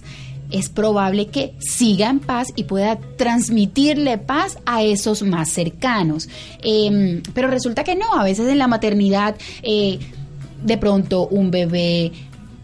es 0.52 0.68
probable 0.68 1.26
que 1.26 1.54
siga 1.58 2.08
en 2.08 2.20
paz 2.20 2.52
y 2.54 2.64
pueda 2.64 3.00
transmitirle 3.16 4.18
paz 4.18 4.58
a 4.64 4.84
esos 4.84 5.24
más 5.24 5.48
cercanos. 5.48 6.28
Em, 6.62 7.20
pero 7.34 7.48
resulta 7.48 7.82
que 7.82 7.96
no, 7.96 8.14
a 8.14 8.22
veces 8.22 8.48
en 8.48 8.58
la 8.58 8.68
maternidad, 8.68 9.34
eh, 9.64 9.98
de 10.62 10.78
pronto 10.78 11.26
un 11.26 11.50
bebé 11.50 12.12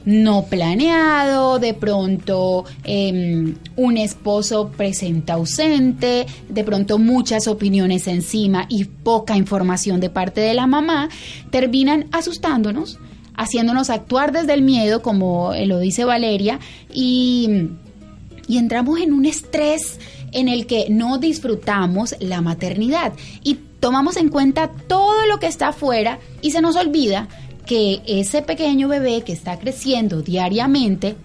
no 0.04 0.45
planeado, 0.45 1.59
de 1.59 1.75
pronto 1.75 2.64
em, 2.85 3.54
un 3.76 3.97
esposo 3.97 4.71
presente 4.71 5.33
ausente, 5.33 6.26
de 6.49 6.64
pronto 6.64 6.99
muchas 6.99 7.47
opiniones 7.49 8.07
encima 8.07 8.66
y 8.69 8.85
poca 8.85 9.37
información 9.37 10.00
de 10.00 10.11
parte 10.11 10.40
de 10.40 10.54
la 10.54 10.66
mamá, 10.66 11.09
terminan 11.50 12.07
asustándonos 12.12 12.99
haciéndonos 13.40 13.88
actuar 13.88 14.33
desde 14.33 14.52
el 14.52 14.61
miedo, 14.61 15.00
como 15.00 15.52
lo 15.64 15.78
dice 15.78 16.04
Valeria, 16.04 16.61
y, 16.92 17.49
y 18.47 18.59
entramos 18.59 19.00
en 19.00 19.14
un 19.14 19.25
estrés 19.25 19.99
en 20.33 20.49
el 20.49 20.66
que 20.66 20.88
no 20.90 21.16
disfrutamos 21.16 22.14
la 22.21 22.42
maternidad. 22.42 23.14
Y 23.42 23.54
tomamos 23.80 24.19
en 24.19 24.28
cuenta 24.28 24.71
todo 24.87 25.26
lo 25.26 25.38
que 25.38 25.47
está 25.47 25.69
afuera 25.69 26.19
y 26.42 26.50
se 26.50 26.61
nos 26.61 26.76
olvida 26.76 27.28
que 27.67 28.02
ese 28.07 28.43
pequeño 28.43 28.88
bebé 28.88 29.23
que 29.23 29.33
está 29.33 29.59
creciendo 29.59 30.23
diariamente 30.23 31.17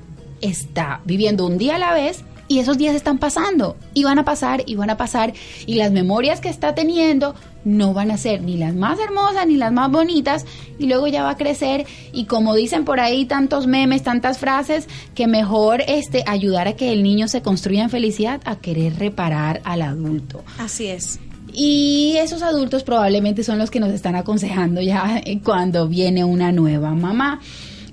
está 0.41 1.01
viviendo 1.05 1.45
un 1.45 1.57
día 1.57 1.75
a 1.75 1.79
la 1.79 1.93
vez 1.93 2.23
y 2.47 2.59
esos 2.59 2.77
días 2.77 2.95
están 2.95 3.17
pasando 3.17 3.75
y 3.93 4.03
van 4.03 4.19
a 4.19 4.25
pasar 4.25 4.63
y 4.65 4.75
van 4.75 4.89
a 4.89 4.97
pasar 4.97 5.33
y 5.65 5.75
las 5.75 5.91
memorias 5.91 6.41
que 6.41 6.49
está 6.49 6.75
teniendo 6.75 7.35
no 7.63 7.93
van 7.93 8.11
a 8.11 8.17
ser 8.17 8.41
ni 8.41 8.57
las 8.57 8.75
más 8.75 8.99
hermosas 8.99 9.47
ni 9.47 9.55
las 9.55 9.71
más 9.71 9.91
bonitas 9.91 10.45
y 10.77 10.85
luego 10.85 11.07
ya 11.07 11.23
va 11.23 11.31
a 11.31 11.37
crecer 11.37 11.85
y 12.13 12.25
como 12.25 12.53
dicen 12.53 12.85
por 12.85 12.99
ahí 12.99 13.25
tantos 13.25 13.65
memes, 13.65 14.03
tantas 14.03 14.37
frases 14.37 14.87
que 15.15 15.25
mejor 15.27 15.81
este 15.87 16.23
ayudar 16.27 16.67
a 16.67 16.73
que 16.73 16.91
el 16.91 17.01
niño 17.01 17.27
se 17.27 17.41
construya 17.41 17.83
en 17.83 17.89
felicidad 17.89 18.41
a 18.45 18.57
querer 18.57 18.99
reparar 18.99 19.61
al 19.63 19.81
adulto. 19.81 20.43
Así 20.59 20.87
es. 20.87 21.19
Y 21.55 22.15
esos 22.17 22.41
adultos 22.41 22.83
probablemente 22.83 23.43
son 23.43 23.57
los 23.57 23.71
que 23.71 23.79
nos 23.79 23.91
están 23.91 24.15
aconsejando 24.15 24.81
ya 24.81 25.21
cuando 25.43 25.87
viene 25.87 26.25
una 26.25 26.51
nueva 26.51 26.93
mamá. 26.93 27.39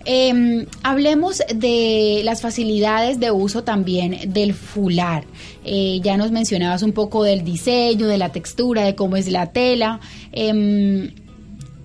Eh, 0.04 0.66
hablemos 0.82 1.42
de 1.54 2.22
las 2.24 2.42
facilidades 2.42 3.20
de 3.20 3.30
uso 3.30 3.62
también 3.62 4.32
del 4.32 4.52
fular. 4.54 5.24
Eh, 5.64 6.00
ya 6.02 6.16
nos 6.16 6.32
mencionabas 6.32 6.82
un 6.82 6.92
poco 6.92 7.22
del 7.22 7.44
diseño, 7.44 8.08
de 8.08 8.18
la 8.18 8.30
textura, 8.30 8.82
de 8.82 8.96
cómo 8.96 9.16
es 9.16 9.30
la 9.30 9.52
tela. 9.52 10.00
Eh, 10.32 11.12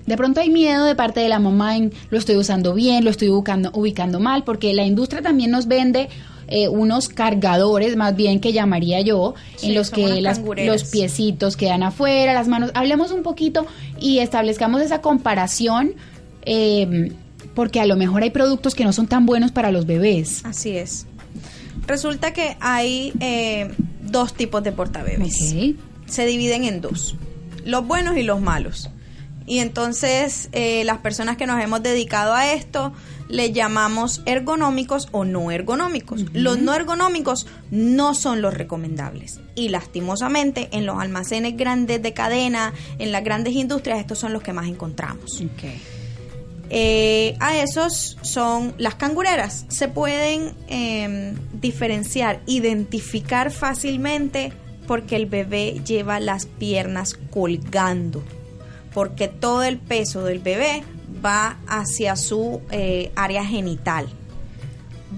de 0.07 0.15
pronto 0.15 0.39
hay 0.39 0.49
miedo 0.49 0.85
de 0.85 0.95
parte 0.95 1.19
de 1.19 1.27
la 1.27 1.39
mamá 1.39 1.75
en 1.75 1.93
lo 2.09 2.17
estoy 2.17 2.37
usando 2.37 2.73
bien, 2.73 3.03
lo 3.03 3.11
estoy 3.11 3.27
ubicando, 3.27 3.71
ubicando 3.73 4.21
mal, 4.21 4.45
porque 4.45 4.73
la 4.73 4.85
industria 4.85 5.21
también 5.21 5.51
nos 5.51 5.67
vende 5.67 6.07
eh, 6.47 6.67
unos 6.67 7.09
cargadores, 7.09 7.95
más 7.95 8.15
bien 8.15 8.39
que 8.39 8.53
llamaría 8.53 9.01
yo, 9.01 9.35
en 9.61 9.73
los 9.75 9.91
que 9.91 10.21
las, 10.21 10.39
los 10.39 10.83
piecitos 10.85 11.57
quedan 11.57 11.83
afuera, 11.83 12.33
las 12.33 12.47
manos. 12.47 12.71
Hablemos 12.73 13.11
un 13.11 13.23
poquito 13.23 13.65
y 13.99 14.19
establezcamos 14.19 14.81
esa 14.81 15.01
comparación. 15.01 15.93
Eh, 16.45 17.11
porque 17.57 17.79
a 17.79 17.87
lo 17.87 17.95
mejor 17.95 18.21
hay 18.21 18.29
productos 18.29 18.75
que 18.75 18.83
no 18.83 18.93
son 18.93 19.07
tan 19.07 19.25
buenos 19.25 19.51
para 19.51 19.71
los 19.71 19.87
bebés. 19.87 20.45
Así 20.45 20.77
es. 20.77 21.07
Resulta 21.87 22.31
que 22.31 22.55
hay 22.59 23.13
eh, 23.19 23.71
dos 24.03 24.35
tipos 24.35 24.61
de 24.63 24.71
portabebés. 24.71 25.55
Se 26.05 26.25
dividen 26.27 26.65
en 26.65 26.81
dos, 26.81 27.15
los 27.65 27.87
buenos 27.87 28.15
y 28.15 28.21
los 28.21 28.41
malos. 28.41 28.91
Y 29.47 29.57
entonces 29.57 30.49
eh, 30.51 30.83
las 30.83 30.99
personas 30.99 31.37
que 31.37 31.47
nos 31.47 31.59
hemos 31.59 31.81
dedicado 31.81 32.35
a 32.35 32.53
esto 32.53 32.93
le 33.29 33.51
llamamos 33.51 34.21
ergonómicos 34.25 35.09
o 35.11 35.25
no 35.25 35.51
ergonómicos. 35.51 36.25
Los 36.33 36.59
no 36.59 36.73
ergonómicos 36.73 37.47
no 37.71 38.13
son 38.13 38.41
los 38.41 38.53
recomendables. 38.53 39.39
Y 39.55 39.69
lastimosamente 39.69 40.69
en 40.71 40.85
los 40.85 40.99
almacenes 40.99 41.57
grandes 41.57 42.01
de 42.01 42.13
cadena, 42.13 42.73
en 42.99 43.11
las 43.11 43.23
grandes 43.23 43.53
industrias, 43.53 43.99
estos 43.99 44.19
son 44.19 44.33
los 44.33 44.43
que 44.43 44.53
más 44.53 44.67
encontramos. 44.67 45.41
Okay. 45.55 45.81
Eh, 46.69 47.35
a 47.39 47.57
esos 47.57 48.17
son 48.21 48.73
las 48.77 48.95
cangureras. 48.95 49.65
Se 49.69 49.87
pueden 49.87 50.53
em, 50.67 51.35
diferenciar, 51.53 52.41
identificar 52.45 53.51
fácilmente 53.51 54.51
porque 54.85 55.15
el 55.15 55.25
bebé 55.25 55.81
lleva 55.85 56.19
las 56.19 56.45
piernas 56.45 57.17
colgando, 57.29 58.23
porque 58.93 59.27
todo 59.27 59.63
el 59.63 59.77
peso 59.77 60.23
del 60.23 60.39
bebé 60.39 60.83
va 61.23 61.57
hacia 61.67 62.15
su 62.15 62.61
eh, 62.71 63.11
área 63.15 63.45
genital. 63.45 64.07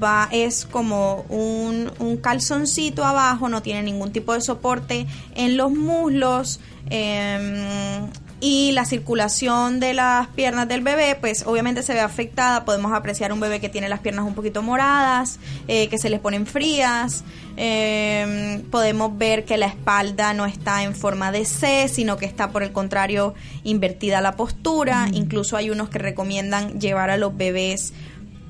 Va, 0.01 0.29
es 0.31 0.65
como 0.65 1.25
un, 1.29 1.91
un, 1.99 2.17
calzoncito 2.17 3.03
abajo, 3.03 3.49
no 3.49 3.61
tiene 3.61 3.83
ningún 3.83 4.11
tipo 4.11 4.33
de 4.33 4.41
soporte 4.41 5.07
en 5.35 5.57
los 5.57 5.71
muslos. 5.71 6.59
Eh, 6.89 7.99
y 8.41 8.71
la 8.71 8.85
circulación 8.85 9.79
de 9.79 9.93
las 9.93 10.27
piernas 10.29 10.67
del 10.67 10.81
bebé, 10.81 11.17
pues 11.19 11.45
obviamente 11.45 11.83
se 11.83 11.93
ve 11.93 11.99
afectada. 11.99 12.63
Podemos 12.63 12.93
apreciar 12.93 13.33
un 13.33 13.39
bebé 13.39 13.59
que 13.59 13.67
tiene 13.67 13.89
las 13.89 13.99
piernas 13.99 14.25
un 14.25 14.33
poquito 14.33 14.61
moradas, 14.61 15.39
eh, 15.67 15.89
que 15.89 15.97
se 15.97 16.09
les 16.09 16.19
ponen 16.19 16.45
frías. 16.45 17.23
Em, 17.57 18.61
podemos 18.63 19.17
ver 19.17 19.43
que 19.43 19.57
la 19.57 19.65
espalda 19.65 20.33
no 20.33 20.45
está 20.45 20.83
en 20.83 20.95
forma 20.95 21.31
de 21.33 21.43
C, 21.43 21.89
sino 21.89 22.15
que 22.15 22.25
está 22.25 22.51
por 22.51 22.63
el 22.63 22.71
contrario 22.71 23.33
invertida 23.63 24.21
la 24.21 24.37
postura. 24.37 25.09
Incluso 25.11 25.57
hay 25.57 25.69
unos 25.69 25.89
que 25.89 25.99
recomiendan 25.99 26.79
llevar 26.79 27.09
a 27.09 27.17
los 27.17 27.35
bebés 27.35 27.93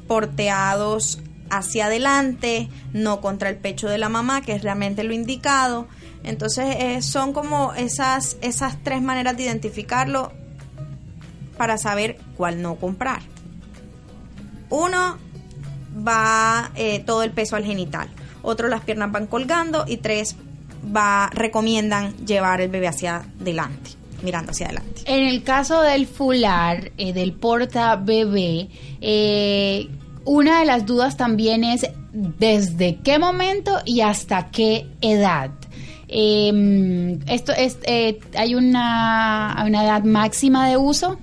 porteados 0.08 1.20
hacia 1.50 1.88
adelante, 1.88 2.70
no 2.94 3.22
contra 3.22 3.50
el 3.50 3.58
pecho 3.58 3.90
de 3.90 3.98
la 3.98 4.10
mamá, 4.10 4.42
que 4.42 4.54
es 4.54 4.62
realmente 4.62 5.04
lo 5.04 5.14
indicado. 5.14 5.88
Entonces 6.24 6.76
eh, 6.80 7.02
son 7.02 7.34
como 7.34 7.74
esas, 7.74 8.38
esas 8.42 8.82
tres 8.84 9.02
maneras 9.02 9.38
de 9.38 9.44
identificarlo 9.44 10.32
para 11.58 11.78
saber 11.78 12.18
cuál 12.38 12.62
no 12.62 12.76
comprar. 12.76 13.22
Uno 14.70 15.18
va 16.08 16.72
eh, 16.76 17.00
todo 17.00 17.24
el 17.24 17.32
peso 17.32 17.56
al 17.56 17.66
genital, 17.66 18.10
otro 18.42 18.68
las 18.68 18.82
piernas 18.82 19.12
van 19.12 19.28
colgando 19.28 19.86
y 19.88 19.98
tres 19.98 20.36
va 20.96 21.30
recomiendan 21.34 22.16
llevar 22.26 22.62
el 22.62 22.70
bebé 22.70 22.88
hacia 22.88 23.26
adelante 23.40 23.92
mirando 24.22 24.52
hacia 24.52 24.66
adelante. 24.66 25.02
En 25.06 25.26
el 25.28 25.44
caso 25.44 25.82
del 25.82 26.06
fular, 26.06 26.92
eh, 26.98 27.14
del 27.14 27.32
porta 27.32 27.96
bebé, 27.96 28.68
una 30.26 30.60
de 30.60 30.66
las 30.66 30.86
dudas 30.86 31.16
también 31.16 31.64
es 31.64 31.90
desde 32.12 32.98
qué 32.98 33.18
momento 33.18 33.80
y 33.86 34.02
hasta 34.02 34.50
qué 34.52 34.88
edad. 35.02 35.52
Eh, 36.12 37.20
esto 37.28 37.54
es, 37.54 37.78
eh, 37.84 38.20
¿Hay 38.36 38.56
una, 38.56 39.64
una 39.66 39.84
edad 39.84 40.04
máxima 40.04 40.68
de 40.68 40.76
uso? 40.78 41.20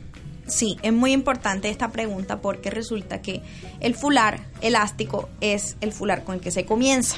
Sí, 0.47 0.77
es 0.83 0.93
muy 0.93 1.13
importante 1.13 1.69
esta 1.69 1.91
pregunta 1.91 2.41
porque 2.41 2.71
resulta 2.71 3.21
que 3.21 3.43
el 3.81 3.97
fular 3.97 4.41
elástico 4.61 5.29
es 5.41 5.77
el 5.81 5.93
fular 5.93 6.23
con 6.23 6.37
el 6.37 6.41
que 6.41 6.53
se 6.53 6.65
comienza. 6.65 7.17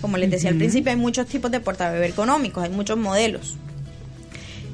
Como 0.00 0.16
les 0.16 0.30
decía 0.30 0.50
al 0.50 0.56
principio, 0.56 0.92
hay 0.92 0.98
muchos 0.98 1.26
tipos 1.26 1.50
de 1.50 1.60
portabebé 1.60 2.06
económicos, 2.06 2.62
hay 2.62 2.70
muchos 2.70 2.96
modelos. 2.98 3.56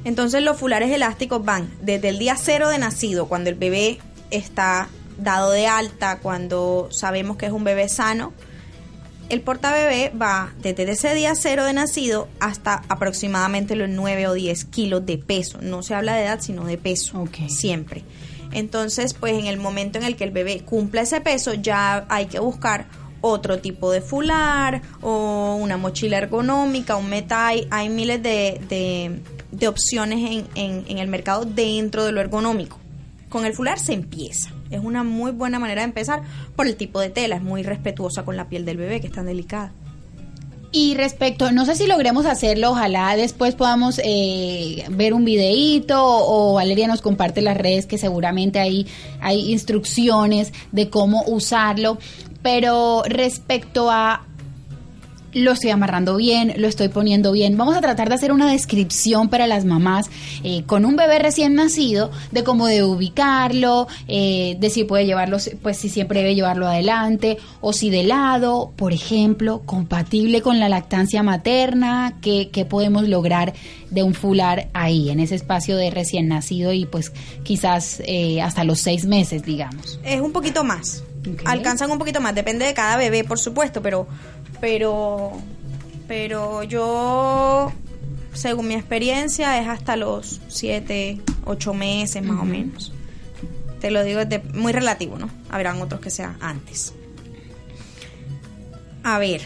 Entonces 0.04 0.42
los 0.42 0.58
fulares 0.58 0.90
elásticos 0.90 1.44
van 1.44 1.70
desde 1.82 2.11
el 2.11 2.18
día 2.18 2.37
cero 2.37 2.68
de 2.68 2.78
nacido, 2.78 3.26
cuando 3.26 3.50
el 3.50 3.56
bebé 3.56 3.99
está 4.30 4.88
dado 5.18 5.50
de 5.50 5.66
alta, 5.66 6.18
cuando 6.20 6.88
sabemos 6.90 7.37
que 7.37 7.47
es 7.47 7.52
un 7.52 7.64
bebé 7.64 7.88
sano, 7.88 8.32
el 9.28 9.42
portabebé 9.42 10.11
va 10.11 10.52
desde 10.61 10.90
ese 10.90 11.14
día 11.14 11.35
cero 11.35 11.64
de 11.64 11.73
nacido 11.73 12.28
hasta 12.40 12.82
aproximadamente 12.88 13.76
los 13.76 13.88
9 13.88 14.28
o 14.28 14.32
10 14.32 14.64
kilos 14.66 15.04
de 15.04 15.18
peso. 15.18 15.58
No 15.61 15.82
se 15.82 15.94
habla 15.94 16.14
de 16.14 16.25
edad, 16.25 16.40
sino 16.40 16.64
de 16.64 16.78
peso. 16.78 17.26
Siempre. 17.49 18.04
Entonces, 18.52 19.14
pues 19.14 19.35
en 19.35 19.47
el 19.47 19.58
momento 19.58 19.99
en 19.99 20.04
el 20.04 20.16
que 20.16 20.25
el 20.25 20.30
bebé 20.30 20.61
cumpla 20.61 21.02
ese 21.02 21.20
peso, 21.20 21.54
ya 21.54 22.06
hay 22.08 22.26
que 22.26 22.38
buscar 22.38 22.87
otro 23.20 23.58
tipo 23.58 23.90
de 23.90 24.00
fular 24.00 24.80
o 25.02 25.56
una 25.61 25.76
mochila 25.76 26.18
ergonómica, 26.18 26.97
un 26.97 27.11
metal. 27.11 27.66
Hay 27.70 27.88
miles 27.88 28.23
de, 28.23 29.20
de, 29.50 29.68
opciones 29.68 30.18
en, 30.18 30.47
en, 30.54 30.85
en 30.88 30.99
el 30.99 31.08
mercado 31.08 31.44
dentro 31.44 32.04
de 32.04 32.12
lo 32.12 32.20
ergonómico. 32.20 32.78
Con 33.28 33.44
el 33.44 33.52
fular 33.52 33.78
se 33.78 33.92
empieza. 33.92 34.50
Es 34.71 34.81
una 34.83 35.03
muy 35.05 35.33
buena 35.33 35.59
manera 35.59 35.83
de 35.83 35.87
empezar 35.87 36.23
por 36.57 36.67
el 36.67 36.77
tipo 36.77 37.01
de 37.01 37.11
tela, 37.11 37.37
es 37.37 37.43
muy 37.43 37.63
respetuosa 37.63 38.25
con 38.25 38.37
la 38.37 38.49
piel 38.49 38.65
del 38.65 38.77
bebé, 38.77 39.01
que 39.01 39.07
es 39.07 39.13
tan 39.13 39.27
delicada. 39.27 39.73
Y 40.71 40.95
respecto, 40.95 41.51
no 41.51 41.65
sé 41.65 41.77
si 41.77 41.87
logremos 41.87 42.27
hacerlo, 42.27 42.73
ojalá 42.73 43.17
después 43.17 43.55
podamos 43.55 43.99
eh, 44.05 44.85
ver 44.91 45.15
un 45.15 45.25
videíto 45.25 45.97
o 45.99 46.55
Valeria 46.55 46.87
nos 46.87 47.01
comparte 47.01 47.41
las 47.41 47.57
redes 47.57 47.87
que 47.87 47.97
seguramente 47.97 48.59
ahí 48.59 48.87
hay 49.21 49.51
instrucciones 49.51 50.53
de 50.73 50.91
cómo 50.91 51.23
usarlo. 51.27 51.97
Pero 52.43 53.03
respecto 53.09 53.91
a 53.91 54.27
lo 55.38 55.52
estoy 55.52 55.71
amarrando 55.71 56.16
bien, 56.16 56.54
lo 56.57 56.68
estoy 56.68 56.88
poniendo 56.88 57.33
bien. 57.33 57.57
Vamos 57.57 57.76
a 57.76 57.80
tratar 57.80 58.09
de 58.09 58.14
hacer 58.14 58.33
una 58.33 58.50
descripción 58.50 59.28
para 59.28 59.47
las 59.47 59.64
mamás 59.64 60.11
eh, 60.42 60.64
con 60.64 60.85
un 60.85 60.97
bebé 60.97 61.18
recién 61.18 61.54
nacido, 61.54 62.11
de 62.30 62.45
cómo 62.45 62.66
debe 62.66 62.85
ubicarlo, 62.85 63.89
eh, 64.06 64.56
de 64.58 64.71
si 64.71 64.84
puede 64.84 65.06
llevarlo, 65.06 65.39
pues 65.63 65.76
si 65.76 65.89
siempre 65.89 66.21
debe 66.21 66.34
llevarlo 66.34 66.67
adelante 66.67 67.39
o 67.60 67.73
si 67.73 67.91
de 67.91 68.02
lado, 68.02 68.73
por 68.76 68.93
ejemplo, 68.93 69.63
compatible 69.65 70.43
con 70.43 70.58
la 70.58 70.69
lactancia 70.69 71.23
materna, 71.23 72.19
qué, 72.21 72.49
podemos 72.69 73.08
lograr 73.08 73.54
de 73.91 74.02
un 74.02 74.15
fular 74.15 74.69
ahí, 74.75 75.10
en 75.10 75.21
ese 75.21 75.34
espacio 75.34 75.76
de 75.76 75.91
recién 75.91 76.28
nacido 76.28 76.73
y 76.73 76.84
pues 76.84 77.13
quizás 77.43 78.02
eh, 78.04 78.43
hasta 78.43 78.65
los 78.65 78.80
seis 78.80 79.06
meses, 79.06 79.45
digamos. 79.45 80.00
Es 80.04 80.21
un 80.21 80.32
poquito 80.32 80.65
más. 80.65 81.04
Alcanzan 81.45 81.91
un 81.91 81.99
poquito 81.99 82.21
más, 82.21 82.35
depende 82.35 82.65
de 82.65 82.75
cada 82.75 82.97
bebé, 82.97 83.25
por 83.25 83.39
supuesto, 83.39 83.83
pero 83.83 84.07
pero 84.61 85.33
pero 86.07 86.63
yo 86.63 87.73
según 88.33 88.69
mi 88.69 88.75
experiencia 88.75 89.61
es 89.61 89.69
hasta 89.69 89.97
los 89.97 90.41
7, 90.49 91.21
8 91.45 91.75
meses 91.75 92.23
más 92.23 92.41
o 92.41 92.45
menos. 92.45 92.93
Te 93.81 93.91
lo 93.91 94.02
digo, 94.02 94.21
es 94.21 94.54
muy 94.54 94.73
relativo, 94.73 95.19
¿no? 95.19 95.31
Habrán 95.50 95.81
otros 95.81 96.00
que 96.00 96.11
sean 96.11 96.37
antes. 96.41 96.95
A 99.04 99.19
ver, 99.19 99.43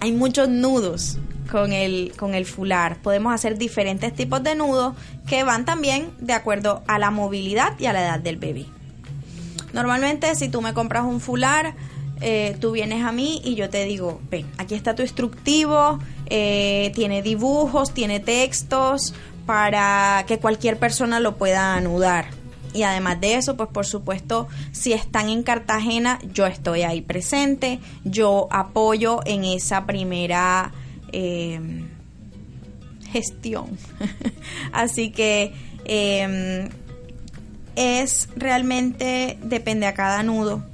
hay 0.00 0.12
muchos 0.12 0.48
nudos 0.48 1.18
con 1.50 1.72
el, 1.72 2.12
con 2.16 2.34
el 2.34 2.46
fular. 2.46 2.98
Podemos 3.02 3.34
hacer 3.34 3.58
diferentes 3.58 4.14
tipos 4.14 4.42
de 4.42 4.54
nudos 4.54 4.94
que 5.26 5.44
van 5.44 5.64
también 5.64 6.10
de 6.18 6.32
acuerdo 6.32 6.82
a 6.86 6.98
la 6.98 7.10
movilidad 7.10 7.78
y 7.78 7.86
a 7.86 7.92
la 7.92 8.02
edad 8.02 8.20
del 8.20 8.36
bebé. 8.36 8.66
Normalmente 9.72 10.34
si 10.34 10.48
tú 10.48 10.62
me 10.62 10.74
compras 10.74 11.04
un 11.04 11.20
fular, 11.20 11.74
eh, 12.20 12.56
tú 12.60 12.72
vienes 12.72 13.04
a 13.04 13.12
mí 13.12 13.42
y 13.44 13.56
yo 13.56 13.68
te 13.68 13.84
digo, 13.84 14.20
ven, 14.30 14.46
aquí 14.56 14.74
está 14.74 14.94
tu 14.94 15.02
instructivo, 15.02 15.98
eh, 16.26 16.90
tiene 16.94 17.22
dibujos, 17.22 17.92
tiene 17.92 18.20
textos 18.20 19.14
para 19.44 20.24
que 20.26 20.38
cualquier 20.38 20.78
persona 20.78 21.20
lo 21.20 21.36
pueda 21.36 21.74
anudar. 21.74 22.26
Y 22.72 22.82
además 22.82 23.20
de 23.20 23.34
eso, 23.34 23.56
pues 23.56 23.70
por 23.70 23.86
supuesto, 23.86 24.48
si 24.72 24.92
están 24.92 25.30
en 25.30 25.42
Cartagena, 25.42 26.18
yo 26.32 26.46
estoy 26.46 26.82
ahí 26.82 27.00
presente, 27.00 27.80
yo 28.04 28.48
apoyo 28.50 29.20
en 29.24 29.44
esa 29.44 29.86
primera 29.86 30.72
eh, 31.12 31.58
gestión. 33.10 33.78
Así 34.72 35.10
que 35.10 35.54
em, 35.84 36.68
es 37.76 38.28
realmente, 38.36 39.38
depende 39.42 39.86
a 39.86 39.94
cada 39.94 40.22
nudo 40.22 40.64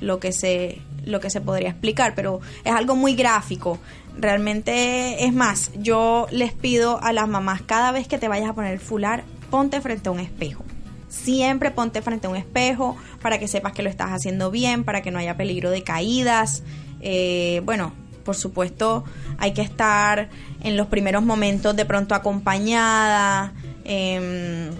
lo 0.00 0.20
que 0.20 0.32
se 0.32 0.80
lo 1.04 1.20
que 1.20 1.30
se 1.30 1.40
podría 1.40 1.70
explicar, 1.70 2.14
pero 2.14 2.40
es 2.64 2.72
algo 2.72 2.94
muy 2.94 3.14
gráfico. 3.14 3.78
Realmente, 4.18 5.24
es 5.24 5.32
más, 5.32 5.70
yo 5.76 6.26
les 6.30 6.52
pido 6.52 7.02
a 7.02 7.12
las 7.12 7.28
mamás, 7.28 7.62
cada 7.62 7.92
vez 7.92 8.06
que 8.06 8.18
te 8.18 8.28
vayas 8.28 8.50
a 8.50 8.52
poner 8.52 8.78
fular, 8.78 9.24
ponte 9.50 9.80
frente 9.80 10.08
a 10.10 10.12
un 10.12 10.20
espejo. 10.20 10.64
Siempre 11.08 11.70
ponte 11.70 12.02
frente 12.02 12.26
a 12.26 12.30
un 12.30 12.36
espejo 12.36 12.96
para 13.22 13.38
que 13.38 13.48
sepas 13.48 13.72
que 13.72 13.82
lo 13.82 13.88
estás 13.88 14.10
haciendo 14.10 14.50
bien, 14.50 14.84
para 14.84 15.00
que 15.00 15.10
no 15.10 15.18
haya 15.18 15.36
peligro 15.36 15.70
de 15.70 15.82
caídas. 15.82 16.62
Eh, 17.00 17.62
bueno, 17.64 17.92
por 18.24 18.36
supuesto, 18.36 19.04
hay 19.38 19.54
que 19.54 19.62
estar 19.62 20.28
en 20.62 20.76
los 20.76 20.88
primeros 20.88 21.22
momentos 21.22 21.74
de 21.74 21.86
pronto 21.86 22.14
acompañada. 22.14 23.54
Em, 23.84 24.70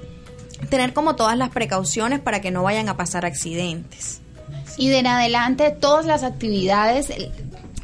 tener 0.69 0.93
como 0.93 1.17
todas 1.17 1.37
las 1.37 1.51
precauciones 1.51 2.21
para 2.21 2.41
que 2.41 2.51
no 2.51 2.63
vayan 2.63 2.89
a 2.89 2.97
pasar 2.97 3.25
accidentes. 3.25 4.21
Y 4.77 4.89
de 4.89 4.99
en 4.99 5.07
adelante 5.07 5.71
todas 5.71 6.07
las 6.07 6.23
actividades, 6.23 7.09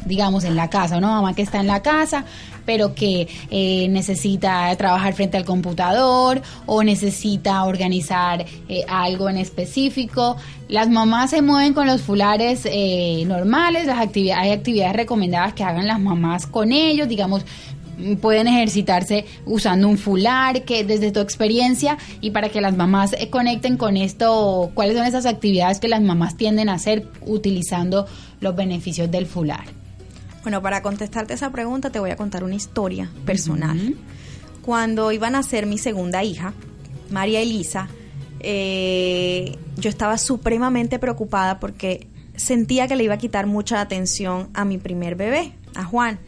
digamos, 0.05 0.45
en 0.45 0.57
la 0.57 0.71
casa, 0.71 0.97
una 0.97 1.09
mamá 1.09 1.35
que 1.35 1.43
está 1.43 1.61
en 1.61 1.67
la 1.67 1.83
casa, 1.83 2.25
pero 2.65 2.95
que 2.95 3.29
eh, 3.51 3.89
necesita 3.89 4.75
trabajar 4.77 5.13
frente 5.15 5.37
al 5.37 5.45
computador 5.45 6.41
o 6.67 6.83
necesita 6.83 7.65
organizar 7.65 8.45
eh, 8.69 8.85
algo 8.89 9.29
en 9.29 9.37
específico. 9.37 10.37
Las 10.69 10.89
mamás 10.89 11.31
se 11.31 11.43
mueven 11.43 11.75
con 11.75 11.87
los 11.87 12.03
fulares 12.03 12.63
eh, 12.65 13.25
normales, 13.27 13.87
las 13.87 13.99
actividades, 13.99 14.45
hay 14.45 14.51
actividades 14.53 14.97
recomendadas 14.97 15.55
que 15.55 15.65
hagan 15.65 15.87
las 15.87 16.01
mamás 16.01 16.47
con 16.47 16.73
ellos, 16.73 17.09
digamos, 17.09 17.45
pueden 18.21 18.49
ejercitarse 18.49 19.25
usando 19.47 19.89
un 19.89 19.99
fular, 19.99 20.65
que 20.65 20.85
desde 20.85 21.13
tu 21.13 21.21
experiencia 21.21 21.99
y 22.21 22.31
para 22.31 22.49
que 22.49 22.61
las 22.61 22.77
mamás 22.77 23.15
eh, 23.15 23.31
conecten 23.31 23.77
con 23.77 23.97
esto, 23.97 24.71
¿cuáles 24.75 24.97
son 24.97 25.07
esas 25.07 25.27
actividades 25.27 25.81
que 25.81 25.89
las 25.89 26.03
mamás 26.03 26.37
tienden 26.37 26.69
a 26.69 26.75
hacer 26.75 27.09
utilizando 27.27 28.07
los 28.41 28.55
beneficios 28.55 29.11
del 29.11 29.27
fular? 29.27 29.65
Bueno, 30.43 30.61
para 30.61 30.83
contestarte 30.83 31.35
esa 31.35 31.51
pregunta 31.51 31.91
te 31.91 31.99
voy 31.99 32.11
a 32.11 32.17
contar 32.17 32.45
una 32.45 32.55
historia 32.55 33.11
personal. 33.25 33.97
Cuando 34.63 35.11
iban 35.13 35.35
a 35.35 35.43
ser 35.43 35.67
mi 35.67 35.79
segunda 35.79 36.23
hija, 36.23 36.53
María 37.11 37.41
Elisa, 37.41 37.89
eh, 38.41 39.57
yo 39.77 39.89
estaba 39.89 40.19
supremamente 40.19 40.99
preocupada 40.99 41.61
porque 41.61 42.09
sentía 42.37 42.87
que 42.89 42.97
le 42.97 43.05
iba 43.05 43.15
a 43.15 43.19
quitar 43.19 43.47
mucha 43.47 43.81
atención 43.81 44.51
a 44.55 44.65
mi 44.65 44.79
primer 44.79 45.17
bebé, 45.17 45.55
a 45.75 45.85
Juan. 45.85 46.19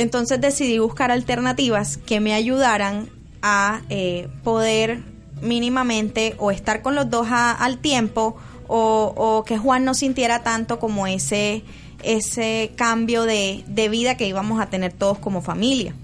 Entonces 0.00 0.40
decidí 0.40 0.78
buscar 0.78 1.10
alternativas 1.10 1.98
que 1.98 2.20
me 2.20 2.32
ayudaran 2.32 3.10
a 3.42 3.82
eh, 3.90 4.28
poder 4.42 5.02
mínimamente 5.42 6.36
o 6.38 6.50
estar 6.50 6.80
con 6.80 6.94
los 6.94 7.10
dos 7.10 7.26
al 7.30 7.76
tiempo 7.80 8.34
o, 8.66 9.44
que 9.46 9.58
Juan 9.58 9.84
no 9.84 9.92
sintiera 9.92 10.42
tanto 10.42 10.78
como 10.78 11.06
ese, 11.06 11.64
ese 12.02 12.72
cambio 12.76 13.24
de, 13.24 13.62
de 13.66 13.90
vida 13.90 14.16
que 14.16 14.26
íbamos 14.26 14.58
a 14.58 14.70
tener 14.70 14.94
todos 14.94 15.18
como 15.18 15.42
familia. 15.42 15.94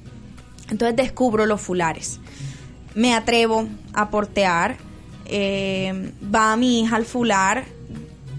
Entonces 0.68 0.94
descubro 0.94 1.46
los 1.46 1.62
fulares. 1.62 2.20
Me 2.94 3.14
atrevo 3.14 3.66
a 3.94 4.10
portear. 4.10 4.76
Eh, 5.24 6.12
va 6.22 6.54
mi 6.56 6.80
hija 6.80 6.96
al 6.96 7.06
fular. 7.06 7.64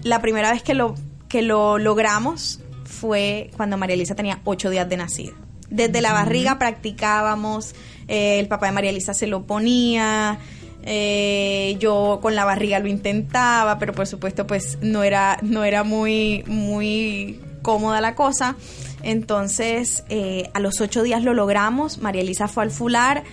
La 0.04 0.20
primera 0.20 0.52
vez 0.52 0.62
que 0.62 0.74
lo, 0.74 0.94
que 1.28 1.42
lo 1.42 1.78
logramos 1.78 2.60
fue 2.84 3.50
cuando 3.56 3.76
María 3.76 3.94
Elisa 3.94 4.14
tenía 4.14 4.38
ocho 4.44 4.70
días 4.70 4.88
de 4.88 4.96
nacida. 4.98 5.32
Desde 5.70 6.00
la 6.00 6.12
barriga 6.12 6.58
practicábamos, 6.58 7.74
eh, 8.08 8.38
el 8.38 8.48
papá 8.48 8.66
de 8.66 8.72
María 8.72 8.90
Elisa 8.90 9.14
se 9.14 9.26
lo 9.26 9.42
ponía, 9.42 10.38
eh, 10.82 11.76
yo 11.78 12.18
con 12.22 12.34
la 12.34 12.44
barriga 12.44 12.78
lo 12.78 12.88
intentaba, 12.88 13.78
pero 13.78 13.92
por 13.92 14.06
supuesto 14.06 14.46
pues 14.46 14.78
no 14.80 15.02
era, 15.02 15.38
no 15.42 15.64
era 15.64 15.84
muy, 15.84 16.44
muy 16.46 17.40
cómoda 17.62 18.00
la 18.00 18.14
cosa. 18.14 18.56
Entonces, 19.02 20.04
eh, 20.08 20.50
a 20.54 20.60
los 20.60 20.80
ocho 20.80 21.02
días 21.02 21.22
lo 21.22 21.34
logramos, 21.34 21.98
María 21.98 22.22
Elisa 22.22 22.48
fue 22.48 22.64
al 22.64 22.70
fular 22.70 23.24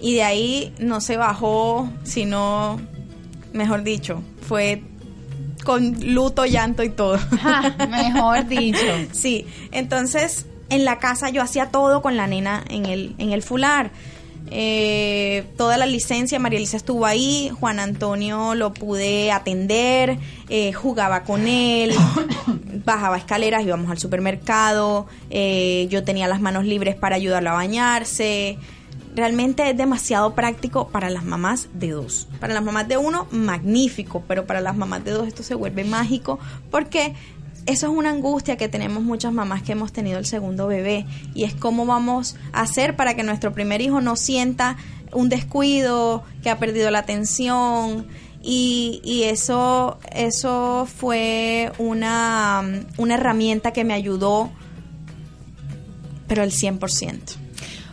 y 0.00 0.14
de 0.14 0.22
ahí 0.22 0.74
no 0.78 1.00
se 1.00 1.16
bajó, 1.16 1.90
sino, 2.04 2.80
mejor 3.52 3.82
dicho, 3.82 4.22
fue 4.40 4.82
con 5.64 6.14
luto, 6.14 6.46
llanto 6.46 6.82
y 6.82 6.90
todo. 6.90 7.18
mejor 7.88 8.46
dicho. 8.46 8.78
Sí, 9.12 9.46
entonces 9.72 10.46
en 10.70 10.84
la 10.84 10.98
casa 10.98 11.28
yo 11.30 11.42
hacía 11.42 11.66
todo 11.66 12.00
con 12.00 12.16
la 12.16 12.26
nena 12.26 12.64
en 12.68 12.86
el, 12.86 13.14
en 13.18 13.32
el 13.32 13.42
fular. 13.42 13.90
Eh, 14.52 15.44
toda 15.56 15.76
la 15.76 15.86
licencia, 15.86 16.38
María 16.38 16.58
Elisa 16.58 16.76
estuvo 16.76 17.06
ahí, 17.06 17.50
Juan 17.60 17.78
Antonio 17.78 18.54
lo 18.54 18.72
pude 18.72 19.30
atender, 19.30 20.18
eh, 20.48 20.72
jugaba 20.72 21.22
con 21.22 21.46
él, 21.46 21.92
bajaba 22.84 23.16
escaleras, 23.16 23.64
íbamos 23.64 23.90
al 23.90 23.98
supermercado, 23.98 25.06
eh, 25.30 25.86
yo 25.90 26.02
tenía 26.02 26.26
las 26.26 26.40
manos 26.40 26.64
libres 26.64 26.96
para 26.96 27.16
ayudarlo 27.16 27.50
a 27.50 27.54
bañarse. 27.54 28.58
Realmente 29.14 29.68
es 29.68 29.76
demasiado 29.76 30.34
práctico 30.34 30.88
para 30.88 31.10
las 31.10 31.24
mamás 31.24 31.68
de 31.74 31.90
dos. 31.90 32.28
Para 32.38 32.54
las 32.54 32.62
mamás 32.62 32.86
de 32.86 32.96
uno, 32.96 33.26
magnífico, 33.32 34.22
pero 34.26 34.46
para 34.46 34.60
las 34.60 34.76
mamás 34.76 35.04
de 35.04 35.10
dos 35.10 35.26
esto 35.26 35.42
se 35.42 35.54
vuelve 35.54 35.84
mágico 35.84 36.38
porque 36.70 37.14
eso 37.66 37.86
es 37.86 37.92
una 37.92 38.10
angustia 38.10 38.56
que 38.56 38.68
tenemos 38.68 39.02
muchas 39.02 39.32
mamás 39.32 39.62
que 39.62 39.72
hemos 39.72 39.92
tenido 39.92 40.18
el 40.18 40.26
segundo 40.26 40.66
bebé 40.66 41.06
y 41.34 41.44
es 41.44 41.54
cómo 41.54 41.86
vamos 41.86 42.36
a 42.52 42.62
hacer 42.62 42.96
para 42.96 43.14
que 43.14 43.22
nuestro 43.22 43.52
primer 43.52 43.80
hijo 43.80 44.00
no 44.00 44.16
sienta 44.16 44.76
un 45.12 45.28
descuido, 45.28 46.22
que 46.42 46.50
ha 46.50 46.58
perdido 46.58 46.90
la 46.90 47.00
atención 47.00 48.06
y, 48.42 49.00
y 49.04 49.24
eso, 49.24 49.98
eso 50.12 50.86
fue 50.86 51.72
una, 51.78 52.62
una 52.96 53.14
herramienta 53.14 53.72
que 53.72 53.84
me 53.84 53.94
ayudó, 53.94 54.50
pero 56.26 56.42
al 56.42 56.50
100%. 56.50 57.36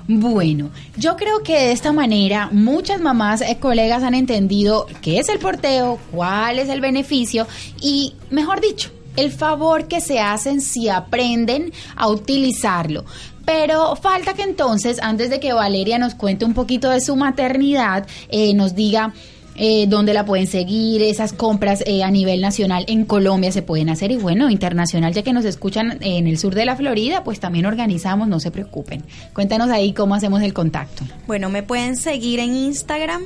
Bueno, 0.10 0.70
yo 0.96 1.18
creo 1.18 1.44
que 1.44 1.54
de 1.54 1.72
esta 1.74 1.92
manera 1.92 2.48
muchas 2.54 3.02
mamás, 3.02 3.42
eh, 3.42 3.58
colegas 3.60 4.04
han 4.04 4.14
entendido 4.14 4.88
qué 5.02 5.20
es 5.20 5.28
el 5.28 5.38
porteo, 5.38 6.00
cuál 6.12 6.60
es 6.60 6.70
el 6.70 6.80
beneficio 6.80 7.46
y, 7.82 8.16
mejor 8.30 8.62
dicho, 8.62 8.92
el 9.18 9.32
favor 9.32 9.88
que 9.88 10.00
se 10.00 10.20
hacen 10.20 10.62
si 10.62 10.88
aprenden 10.88 11.74
a 11.96 12.08
utilizarlo. 12.08 13.04
Pero 13.46 13.96
falta 13.96 14.34
que 14.34 14.44
entonces, 14.44 15.00
antes 15.02 15.30
de 15.30 15.40
que 15.40 15.54
Valeria 15.54 15.98
nos 15.98 16.16
cuente 16.16 16.46
un 16.46 16.54
poquito 16.54 16.90
de 16.90 17.02
su 17.02 17.16
maternidad, 17.16 18.08
eh, 18.30 18.54
nos 18.54 18.76
diga 18.76 19.14
eh, 19.60 19.88
dónde 19.88 20.14
la 20.14 20.24
pueden 20.24 20.46
seguir, 20.46 21.02
esas 21.02 21.34
compras 21.34 21.84
eh, 21.88 22.04
a 22.04 22.12
nivel 22.12 22.42
nacional 22.42 22.86
en 22.88 23.06
Colombia 23.06 23.52
se 23.52 23.64
pueden 23.64 23.90
hacer 23.90 24.12
y 24.12 24.16
bueno, 24.18 24.52
internacional, 24.52 25.14
ya 25.14 25.24
que 25.24 25.34
nos 25.34 25.46
escuchan 25.46 25.98
en 26.02 26.28
el 26.28 26.38
sur 26.38 26.54
de 26.54 26.66
la 26.66 26.76
Florida, 26.76 27.24
pues 27.24 27.40
también 27.40 27.66
organizamos, 27.66 28.28
no 28.28 28.40
se 28.40 28.52
preocupen. 28.52 29.04
Cuéntanos 29.34 29.70
ahí 29.70 29.94
cómo 29.94 30.14
hacemos 30.14 30.44
el 30.44 30.54
contacto. 30.54 31.06
Bueno, 31.26 31.50
me 31.50 31.64
pueden 31.64 31.96
seguir 31.96 32.40
en 32.40 32.56
Instagram 32.56 33.24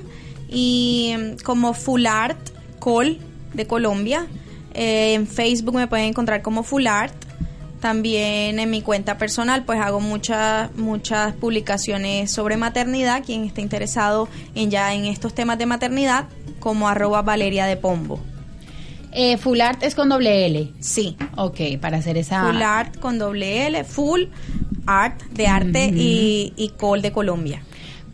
y 0.49 1.13
mm, 1.17 1.43
como 1.43 1.73
Full 1.73 2.05
Art 2.05 2.39
Col 2.79 3.17
de 3.53 3.67
Colombia. 3.67 4.27
Eh, 4.73 5.13
en 5.13 5.27
Facebook 5.27 5.75
me 5.75 5.87
pueden 5.87 6.07
encontrar 6.07 6.41
como 6.41 6.63
Full 6.63 6.87
Art. 6.87 7.13
También 7.79 8.59
en 8.59 8.69
mi 8.69 8.83
cuenta 8.83 9.17
personal 9.17 9.63
pues 9.63 9.79
hago 9.79 9.99
muchas 9.99 10.73
muchas 10.75 11.33
publicaciones 11.33 12.31
sobre 12.31 12.55
maternidad. 12.57 13.23
Quien 13.25 13.43
esté 13.43 13.61
interesado 13.61 14.29
en 14.53 14.69
ya 14.69 14.93
en 14.93 15.05
estos 15.05 15.33
temas 15.33 15.57
de 15.57 15.65
maternidad 15.65 16.25
como 16.59 16.87
arroba 16.87 17.21
Valeria 17.23 17.65
de 17.65 17.77
Pombo. 17.77 18.19
Eh, 19.13 19.37
full 19.37 19.59
Art 19.59 19.83
es 19.83 19.95
con 19.95 20.09
doble 20.09 20.45
L. 20.45 20.71
Sí. 20.79 21.17
Ok, 21.35 21.59
para 21.81 21.97
hacer 21.97 22.17
esa... 22.17 22.45
Full 22.45 22.61
Art 22.61 22.97
con 22.99 23.19
doble 23.19 23.67
L, 23.67 23.83
Full 23.83 24.23
Art 24.85 25.21
de 25.31 25.47
arte 25.47 25.91
y, 25.93 26.53
y 26.55 26.69
Col 26.69 27.01
de 27.01 27.11
Colombia. 27.11 27.61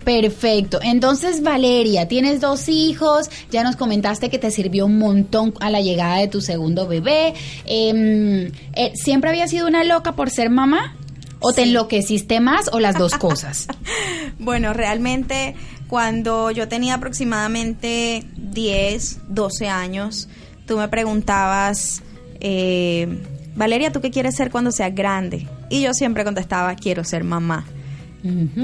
Perfecto. 0.07 0.79
Entonces, 0.81 1.43
Valeria, 1.43 2.07
tienes 2.07 2.39
dos 2.39 2.69
hijos, 2.69 3.29
ya 3.51 3.61
nos 3.61 3.75
comentaste 3.75 4.29
que 4.29 4.39
te 4.39 4.51
sirvió 4.51 4.85
un 4.85 4.97
montón 4.99 5.53
a 5.59 5.69
la 5.69 5.81
llegada 5.81 6.19
de 6.19 6.29
tu 6.29 6.39
segundo 6.39 6.87
bebé. 6.87 7.33
Em, 7.65 8.49
eh, 8.71 8.93
¿Siempre 8.95 9.29
había 9.31 9.49
sido 9.49 9.67
una 9.67 9.83
loca 9.83 10.13
por 10.13 10.29
ser 10.29 10.49
mamá? 10.49 10.95
¿O 11.39 11.51
te 11.51 11.63
enloqueciste 11.63 12.39
más 12.39 12.69
o 12.71 12.79
las 12.79 12.97
dos 12.97 13.15
cosas? 13.15 13.67
bueno, 14.39 14.71
realmente 14.71 15.55
cuando 15.89 16.51
yo 16.51 16.69
tenía 16.69 16.93
aproximadamente 16.93 18.23
10, 18.37 19.19
12 19.27 19.67
años, 19.67 20.29
tú 20.65 20.77
me 20.77 20.87
preguntabas, 20.87 22.01
eh, 22.39 23.25
Valeria, 23.57 23.91
¿tú 23.91 23.99
qué 23.99 24.09
quieres 24.09 24.37
ser 24.37 24.51
cuando 24.51 24.71
seas 24.71 24.95
grande? 24.95 25.49
Y 25.69 25.81
yo 25.81 25.93
siempre 25.93 26.23
contestaba, 26.23 26.75
quiero 26.75 27.03
ser 27.03 27.25
mamá. 27.25 27.65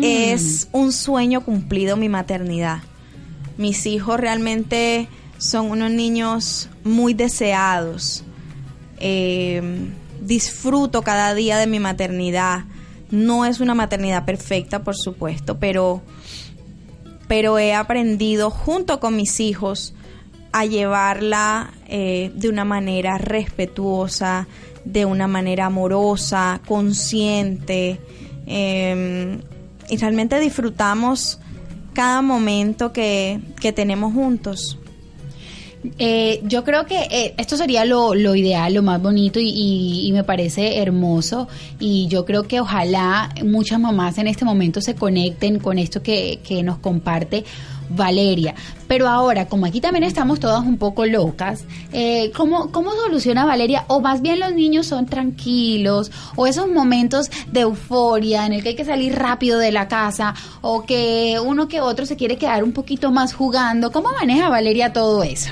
Es 0.02 0.67
un 0.71 0.91
sueño 0.91 1.41
cumplido 1.41 1.97
mi 1.97 2.10
maternidad. 2.10 2.80
Mis 3.58 3.86
hijos 3.86 4.19
realmente 4.19 5.08
son 5.38 5.71
unos 5.71 5.91
niños 5.91 6.69
muy 6.84 7.13
deseados. 7.13 8.23
Em, 8.99 9.91
disfruto 10.21 11.02
cada 11.02 11.34
día 11.34 11.58
de 11.58 11.67
mi 11.67 11.80
maternidad. 11.80 12.65
No 13.12 13.45
es 13.45 13.60
una 13.60 13.76
maternidad 13.76 14.26
perfecta, 14.26 14.84
por 14.84 14.95
supuesto, 14.95 15.60
pero, 15.60 16.02
pero 17.28 17.60
he 17.60 17.73
aprendido 17.73 18.49
junto 18.49 18.99
con 18.99 19.15
mis 19.15 19.39
hijos 19.39 19.93
a 20.52 20.65
llevarla 20.65 21.71
eh, 21.88 22.32
de 22.36 22.47
una 22.47 22.63
manera 22.63 23.17
respetuosa, 23.17 24.47
de 24.86 25.06
una 25.06 25.28
manera 25.28 25.65
amorosa, 25.65 26.62
consciente. 26.65 27.99
Em, 28.45 29.41
y 29.89 29.98
realmente 29.98 30.39
disfrutamos 30.39 31.39
cada 31.93 32.22
momento 32.22 32.91
que, 32.91 33.39
tenemos 33.76 34.13
juntos. 34.13 34.78
Eh, 35.98 36.41
yo 36.46 36.63
creo 36.63 36.86
que 36.86 37.08
eh, 37.12 37.34
esto 37.38 37.58
sería 37.58 37.84
lo, 37.84 38.15
lo, 38.15 38.36
ideal, 38.36 38.74
lo 38.74 38.84
más 38.84 39.02
bonito 39.02 39.39
y, 39.41 40.10
me 40.13 40.24
parece 40.24 40.78
hermoso 40.78 41.50
y 41.80 42.08
yo 42.08 42.24
creo 42.24 42.43
que 42.43 42.62
ojalá 42.62 43.34
muchas 43.43 43.80
mamás 43.80 44.17
en 44.17 44.28
este 44.28 44.46
momento 44.46 44.80
se 44.80 44.96
conecten 44.96 45.60
con 45.60 45.78
esto 45.78 46.02
que, 46.02 46.39
que 46.43 46.63
nos 46.63 46.78
comparte 46.78 47.43
Valeria. 47.89 48.56
Pero 48.88 49.08
ahora, 49.08 49.48
como 49.48 49.65
aquí 49.65 49.82
también 49.82 50.04
estamos 50.04 50.39
todas 50.39 50.62
un 50.62 50.78
poco 50.78 51.06
locas, 51.06 51.65
eh, 51.91 52.32
¿cómo, 52.36 52.72
¿cómo 52.72 52.91
soluciona 52.93 53.46
Valeria? 53.46 53.86
O 53.88 54.02
más 54.02 54.22
bien 54.22 54.39
los 54.39 54.54
niños 54.54 54.88
son 54.88 55.06
tranquilos, 55.06 56.12
o 56.36 56.48
esos 56.48 56.67
momentos 56.67 57.30
de 57.52 57.62
euforia 57.62 58.46
en 58.46 58.54
el 58.54 58.63
que 58.63 58.69
hay 58.69 58.76
que 58.76 58.86
salir 58.86 59.15
rápido 59.15 59.60
de 59.60 59.72
la 59.72 59.88
casa, 59.88 60.34
o 60.62 60.84
que 60.84 61.39
uno 61.43 61.67
que 61.67 61.82
otro 61.82 62.06
se 62.06 62.15
quiere 62.15 62.38
quedar 62.38 62.63
un 62.63 62.72
poquito 62.72 63.12
más 63.12 63.34
jugando. 63.34 63.91
¿Cómo 63.91 64.12
maneja 64.12 64.50
Valeria 64.50 64.93
todo 64.93 65.24
eso? 65.24 65.52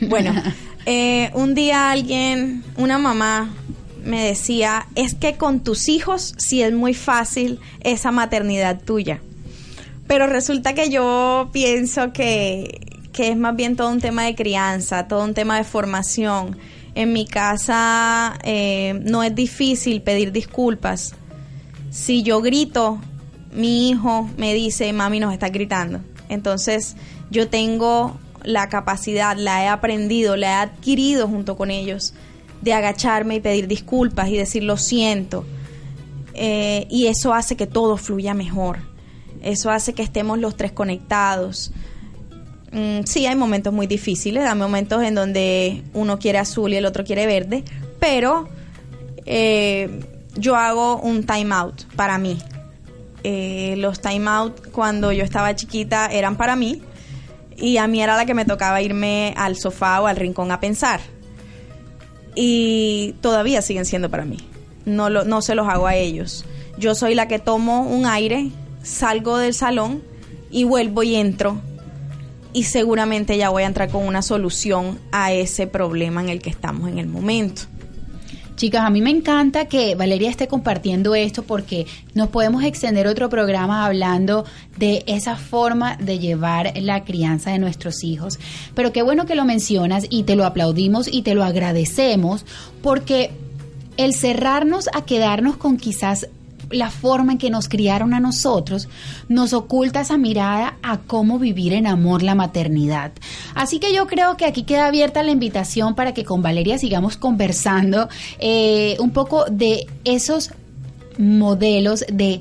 Bueno, 0.00 0.32
eh, 0.86 1.30
un 1.34 1.54
día 1.54 1.90
alguien, 1.90 2.64
una 2.76 2.98
mamá, 2.98 3.50
me 4.04 4.24
decía, 4.24 4.86
es 4.94 5.14
que 5.14 5.36
con 5.36 5.60
tus 5.60 5.88
hijos 5.88 6.34
sí 6.38 6.62
es 6.62 6.72
muy 6.72 6.94
fácil 6.94 7.60
esa 7.80 8.10
maternidad 8.10 8.80
tuya. 8.82 9.20
Pero 10.10 10.26
resulta 10.26 10.74
que 10.74 10.90
yo 10.90 11.50
pienso 11.52 12.12
que, 12.12 12.80
es 13.16 13.36
más 13.36 13.54
bien 13.54 13.76
todo 13.76 13.90
un 13.90 14.00
tema 14.00 14.24
de 14.24 14.34
crianza, 14.34 15.06
todo 15.06 15.22
un 15.22 15.34
tema 15.34 15.56
de 15.56 15.62
formación. 15.62 16.58
En 16.96 17.12
mi 17.12 17.26
casa 17.26 18.36
eh, 18.42 19.00
no 19.04 19.22
es 19.22 19.32
difícil 19.36 20.02
pedir 20.02 20.32
disculpas. 20.32 21.14
Si 21.90 22.24
yo 22.24 22.40
grito, 22.40 22.98
mi 23.54 23.90
hijo 23.90 24.28
me 24.36 24.52
dice, 24.52 24.92
mami 24.92 25.20
nos 25.20 25.32
está 25.32 25.48
gritando. 25.48 26.00
Entonces 26.28 26.96
yo 27.30 27.48
tengo 27.48 28.18
la 28.42 28.68
capacidad, 28.68 29.36
la 29.36 29.62
he 29.62 29.68
aprendido, 29.68 30.34
la 30.34 30.48
he 30.48 30.54
adquirido 30.54 31.28
junto 31.28 31.56
con 31.56 31.70
ellos, 31.70 32.14
de 32.62 32.72
agacharme 32.72 33.36
y 33.36 33.40
pedir 33.40 33.68
disculpas 33.68 34.28
y 34.28 34.38
decir 34.38 34.64
lo 34.64 34.76
siento. 34.76 35.44
Eh, 36.34 36.88
y 36.90 37.06
eso 37.06 37.32
hace 37.32 37.56
que 37.56 37.68
todo 37.68 37.96
fluya 37.96 38.34
mejor. 38.34 38.89
Eso 39.42 39.70
hace 39.70 39.92
que 39.94 40.02
estemos 40.02 40.38
los 40.38 40.56
tres 40.56 40.72
conectados. 40.72 41.72
Mm, 42.72 43.04
sí, 43.04 43.26
hay 43.26 43.34
momentos 43.34 43.72
muy 43.72 43.86
difíciles, 43.86 44.44
hay 44.44 44.56
momentos 44.56 45.02
en 45.02 45.14
donde 45.14 45.82
uno 45.92 46.18
quiere 46.18 46.38
azul 46.38 46.72
y 46.72 46.76
el 46.76 46.86
otro 46.86 47.04
quiere 47.04 47.26
verde, 47.26 47.64
pero 47.98 48.48
eh, 49.26 50.00
yo 50.36 50.56
hago 50.56 51.00
un 51.00 51.24
time 51.24 51.54
out 51.54 51.82
para 51.96 52.18
mí. 52.18 52.38
Eh, 53.22 53.74
los 53.76 54.00
time 54.00 54.28
out 54.30 54.68
cuando 54.72 55.12
yo 55.12 55.24
estaba 55.24 55.54
chiquita 55.54 56.06
eran 56.06 56.36
para 56.36 56.56
mí 56.56 56.80
y 57.56 57.76
a 57.76 57.86
mí 57.86 58.02
era 58.02 58.16
la 58.16 58.24
que 58.24 58.32
me 58.32 58.46
tocaba 58.46 58.80
irme 58.80 59.34
al 59.36 59.56
sofá 59.56 60.00
o 60.00 60.06
al 60.06 60.16
rincón 60.16 60.50
a 60.52 60.60
pensar. 60.60 61.00
Y 62.34 63.16
todavía 63.20 63.60
siguen 63.62 63.84
siendo 63.84 64.08
para 64.08 64.24
mí. 64.24 64.38
No, 64.86 65.10
lo, 65.10 65.24
no 65.24 65.42
se 65.42 65.54
los 65.54 65.68
hago 65.68 65.86
a 65.86 65.96
ellos. 65.96 66.44
Yo 66.78 66.94
soy 66.94 67.14
la 67.14 67.28
que 67.28 67.38
tomo 67.38 67.82
un 67.82 68.06
aire, 68.06 68.50
salgo 68.82 69.38
del 69.38 69.54
salón 69.54 70.02
y 70.50 70.64
vuelvo 70.64 71.02
y 71.02 71.16
entro. 71.16 71.60
Y 72.52 72.64
seguramente 72.64 73.36
ya 73.36 73.50
voy 73.50 73.62
a 73.62 73.66
entrar 73.66 73.90
con 73.90 74.06
una 74.06 74.22
solución 74.22 74.98
a 75.12 75.32
ese 75.32 75.66
problema 75.66 76.20
en 76.20 76.28
el 76.30 76.42
que 76.42 76.50
estamos 76.50 76.88
en 76.88 76.98
el 76.98 77.06
momento. 77.06 77.62
Chicas, 78.60 78.82
a 78.82 78.90
mí 78.90 79.00
me 79.00 79.08
encanta 79.08 79.64
que 79.64 79.94
Valeria 79.94 80.28
esté 80.28 80.46
compartiendo 80.46 81.14
esto 81.14 81.44
porque 81.44 81.86
nos 82.12 82.28
podemos 82.28 82.62
extender 82.62 83.06
otro 83.06 83.30
programa 83.30 83.86
hablando 83.86 84.44
de 84.76 85.02
esa 85.06 85.36
forma 85.36 85.96
de 85.96 86.18
llevar 86.18 86.74
la 86.76 87.04
crianza 87.04 87.52
de 87.52 87.58
nuestros 87.58 88.04
hijos. 88.04 88.38
Pero 88.74 88.92
qué 88.92 89.00
bueno 89.00 89.24
que 89.24 89.34
lo 89.34 89.46
mencionas 89.46 90.04
y 90.10 90.24
te 90.24 90.36
lo 90.36 90.44
aplaudimos 90.44 91.08
y 91.10 91.22
te 91.22 91.34
lo 91.34 91.42
agradecemos 91.42 92.44
porque 92.82 93.30
el 93.96 94.12
cerrarnos 94.12 94.90
a 94.92 95.06
quedarnos 95.06 95.56
con 95.56 95.78
quizás 95.78 96.28
la 96.70 96.90
forma 96.90 97.32
en 97.32 97.38
que 97.38 97.50
nos 97.50 97.68
criaron 97.68 98.14
a 98.14 98.20
nosotros, 98.20 98.88
nos 99.28 99.52
oculta 99.52 100.00
esa 100.00 100.16
mirada 100.16 100.76
a 100.82 100.98
cómo 100.98 101.38
vivir 101.38 101.72
en 101.72 101.86
amor 101.86 102.22
la 102.22 102.34
maternidad. 102.34 103.12
Así 103.54 103.78
que 103.78 103.94
yo 103.94 104.06
creo 104.06 104.36
que 104.36 104.46
aquí 104.46 104.62
queda 104.62 104.86
abierta 104.86 105.22
la 105.22 105.32
invitación 105.32 105.94
para 105.94 106.14
que 106.14 106.24
con 106.24 106.42
Valeria 106.42 106.78
sigamos 106.78 107.16
conversando 107.16 108.08
eh, 108.38 108.96
un 109.00 109.10
poco 109.10 109.44
de 109.50 109.86
esos 110.04 110.52
modelos 111.18 112.04
de 112.12 112.40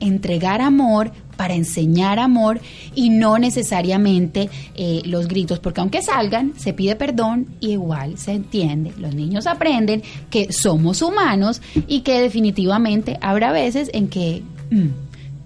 entregar 0.00 0.60
amor, 0.60 1.12
para 1.42 1.54
enseñar 1.54 2.20
amor 2.20 2.60
y 2.94 3.10
no 3.10 3.36
necesariamente 3.36 4.48
eh, 4.76 5.02
los 5.06 5.26
gritos, 5.26 5.58
porque 5.58 5.80
aunque 5.80 6.00
salgan, 6.00 6.52
se 6.56 6.72
pide 6.72 6.94
perdón 6.94 7.48
y 7.58 7.72
igual 7.72 8.16
se 8.16 8.30
entiende. 8.30 8.92
Los 8.96 9.16
niños 9.16 9.48
aprenden 9.48 10.04
que 10.30 10.52
somos 10.52 11.02
humanos 11.02 11.60
y 11.88 12.02
que 12.02 12.20
definitivamente 12.20 13.18
habrá 13.20 13.50
veces 13.50 13.90
en 13.92 14.06
que 14.06 14.44
mm, 14.70 14.86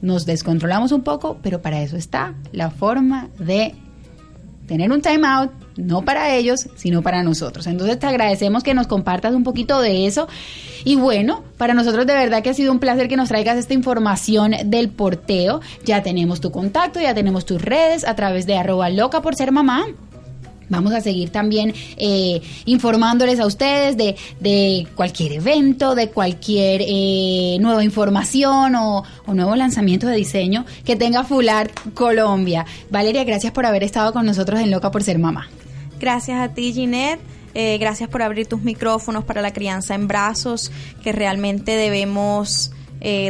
nos 0.03 0.27
descontrolamos 0.27 0.93
un 0.93 1.01
poco, 1.01 1.39
pero 1.43 1.63
para 1.63 1.81
eso 1.81 1.97
está 1.97 2.35
la 2.53 2.69
forma 2.69 3.31
de 3.39 3.75
tener 4.67 4.93
un 4.93 5.01
time 5.01 5.27
out, 5.27 5.51
no 5.77 6.03
para 6.03 6.35
ellos, 6.35 6.69
sino 6.77 7.03
para 7.03 7.23
nosotros. 7.23 7.67
Entonces 7.67 7.99
te 7.99 8.07
agradecemos 8.07 8.63
que 8.63 8.75
nos 8.75 8.87
compartas 8.87 9.35
un 9.35 9.45
poquito 9.45 9.81
de 9.81 10.07
eso. 10.07 10.29
Y 10.85 10.97
bueno, 10.97 11.43
para 11.59 11.75
nosotros 11.75 12.07
de 12.07 12.15
verdad 12.15 12.43
que 12.43 12.51
ha 12.51 12.55
sido 12.55 12.73
un 12.73 12.79
placer 12.79 13.09
que 13.09 13.17
nos 13.17 13.29
traigas 13.29 13.57
esta 13.57 13.75
información 13.75 14.55
del 14.67 14.89
porteo. 14.89 15.61
Ya 15.85 16.03
tenemos 16.03 16.41
tu 16.41 16.51
contacto, 16.51 17.01
ya 17.01 17.15
tenemos 17.15 17.45
tus 17.45 17.61
redes 17.61 18.05
a 18.05 18.15
través 18.15 18.47
de 18.47 18.57
arroba 18.57 18.91
loca 18.91 19.23
por 19.23 19.35
ser 19.35 19.53
mamá. 19.53 19.87
Vamos 20.69 20.93
a 20.93 21.01
seguir 21.01 21.31
también 21.31 21.73
eh, 21.97 22.41
informándoles 22.65 23.39
a 23.39 23.47
ustedes 23.47 23.97
de, 23.97 24.89
cualquier 24.97 25.35
evento, 25.35 25.95
de 25.95 26.09
cualquier 26.09 26.83
eh, 26.85 27.57
nueva 27.61 27.85
información 27.85 28.75
o, 28.75 29.05
nuevo 29.29 29.55
lanzamiento 29.55 30.07
de 30.07 30.17
diseño 30.17 30.65
que 30.85 30.97
tenga 30.97 31.23
Fular 31.25 31.71
Colombia. 31.95 32.65
Valeria, 32.91 33.23
gracias 33.25 33.53
por 33.53 33.67
haber 33.67 33.85
estado 33.85 34.13
con 34.13 34.27
nosotros 34.27 34.61
en 34.61 34.71
Loca 34.71 34.91
por 34.91 35.03
Ser 35.03 35.19
Mamá. 35.19 35.49
Gracias 35.99 36.41
a 36.41 36.55
ti, 36.55 36.73
Ginette. 36.73 37.21
Eh, 37.55 37.79
gracias 37.79 38.09
por 38.09 38.23
abrir 38.23 38.47
tus 38.47 38.63
micrófonos 38.63 39.25
para 39.25 39.41
la 39.41 39.53
crianza 39.53 39.95
en 39.95 40.09
brazos, 40.09 40.71
que 41.03 41.13
realmente 41.13 41.77
debemos 41.77 42.73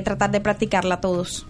tratar 0.05 0.31
de 0.31 0.41
practicarla 0.41 1.03
todos. 1.03 1.47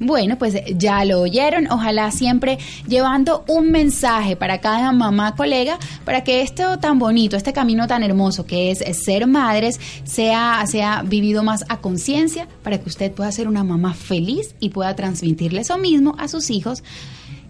Bueno, 0.00 0.38
pues 0.38 0.54
ya 0.76 1.04
lo 1.04 1.20
oyeron. 1.20 1.70
Ojalá 1.70 2.10
siempre 2.10 2.58
llevando 2.86 3.44
un 3.48 3.70
mensaje 3.70 4.36
para 4.36 4.60
cada 4.60 4.92
mamá 4.92 5.34
colega 5.34 5.78
para 6.04 6.22
que 6.22 6.42
esto 6.42 6.78
tan 6.78 6.98
bonito, 6.98 7.36
este 7.36 7.52
camino 7.52 7.86
tan 7.88 8.02
hermoso 8.02 8.46
que 8.46 8.70
es 8.70 8.84
ser 9.04 9.26
madres, 9.26 9.80
sea, 10.04 10.64
sea 10.66 11.02
vivido 11.02 11.42
más 11.42 11.64
a 11.68 11.78
conciencia 11.78 12.46
para 12.62 12.78
que 12.78 12.88
usted 12.88 13.12
pueda 13.12 13.32
ser 13.32 13.48
una 13.48 13.64
mamá 13.64 13.94
feliz 13.94 14.54
y 14.60 14.68
pueda 14.68 14.94
transmitirle 14.94 15.62
eso 15.62 15.78
mismo 15.78 16.14
a 16.18 16.28
sus 16.28 16.50
hijos 16.50 16.84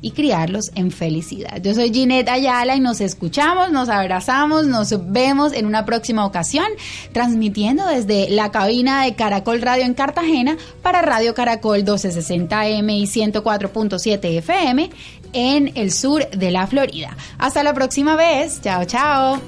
y 0.01 0.13
criarlos 0.13 0.71
en 0.75 0.91
felicidad. 0.91 1.61
Yo 1.63 1.75
soy 1.75 1.93
Ginette 1.93 2.29
Ayala 2.29 2.77
y 2.77 2.81
nos 2.81 3.01
escuchamos, 3.01 3.71
nos 3.73 3.89
abrazamos, 3.89 4.67
nos 4.67 4.95
vemos 5.11 5.53
en 5.53 5.67
una 5.67 5.85
próxima 5.85 6.25
ocasión, 6.25 6.67
transmitiendo 7.13 7.87
desde 7.87 8.31
la 8.31 8.51
cabina 8.51 9.05
de 9.05 9.15
Caracol 9.15 9.61
Radio 9.63 9.85
en 9.85 9.95
Cartagena 9.95 10.57
para 10.83 11.03
Radio 11.03 11.35
Caracol 11.35 11.85
1260M 11.85 12.99
y 12.99 13.05
104.7 13.05 14.39
FM 14.39 14.91
en 15.33 15.73
el 15.75 15.93
sur 15.93 16.29
de 16.31 16.51
la 16.51 16.67
Florida. 16.67 17.17
Hasta 17.39 17.63
la 17.63 17.75
próxima 17.75 18.17
vez. 18.17 18.61
Chao, 18.63 18.85
chao. 18.85 19.41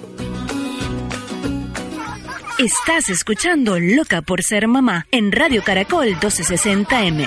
Estás 2.59 3.09
escuchando 3.09 3.79
Loca 3.81 4.21
por 4.21 4.43
ser 4.43 4.69
mamá 4.69 5.07
en 5.11 5.33
Radio 5.33 5.63
Caracol 5.65 6.09
1260M. 6.21 7.27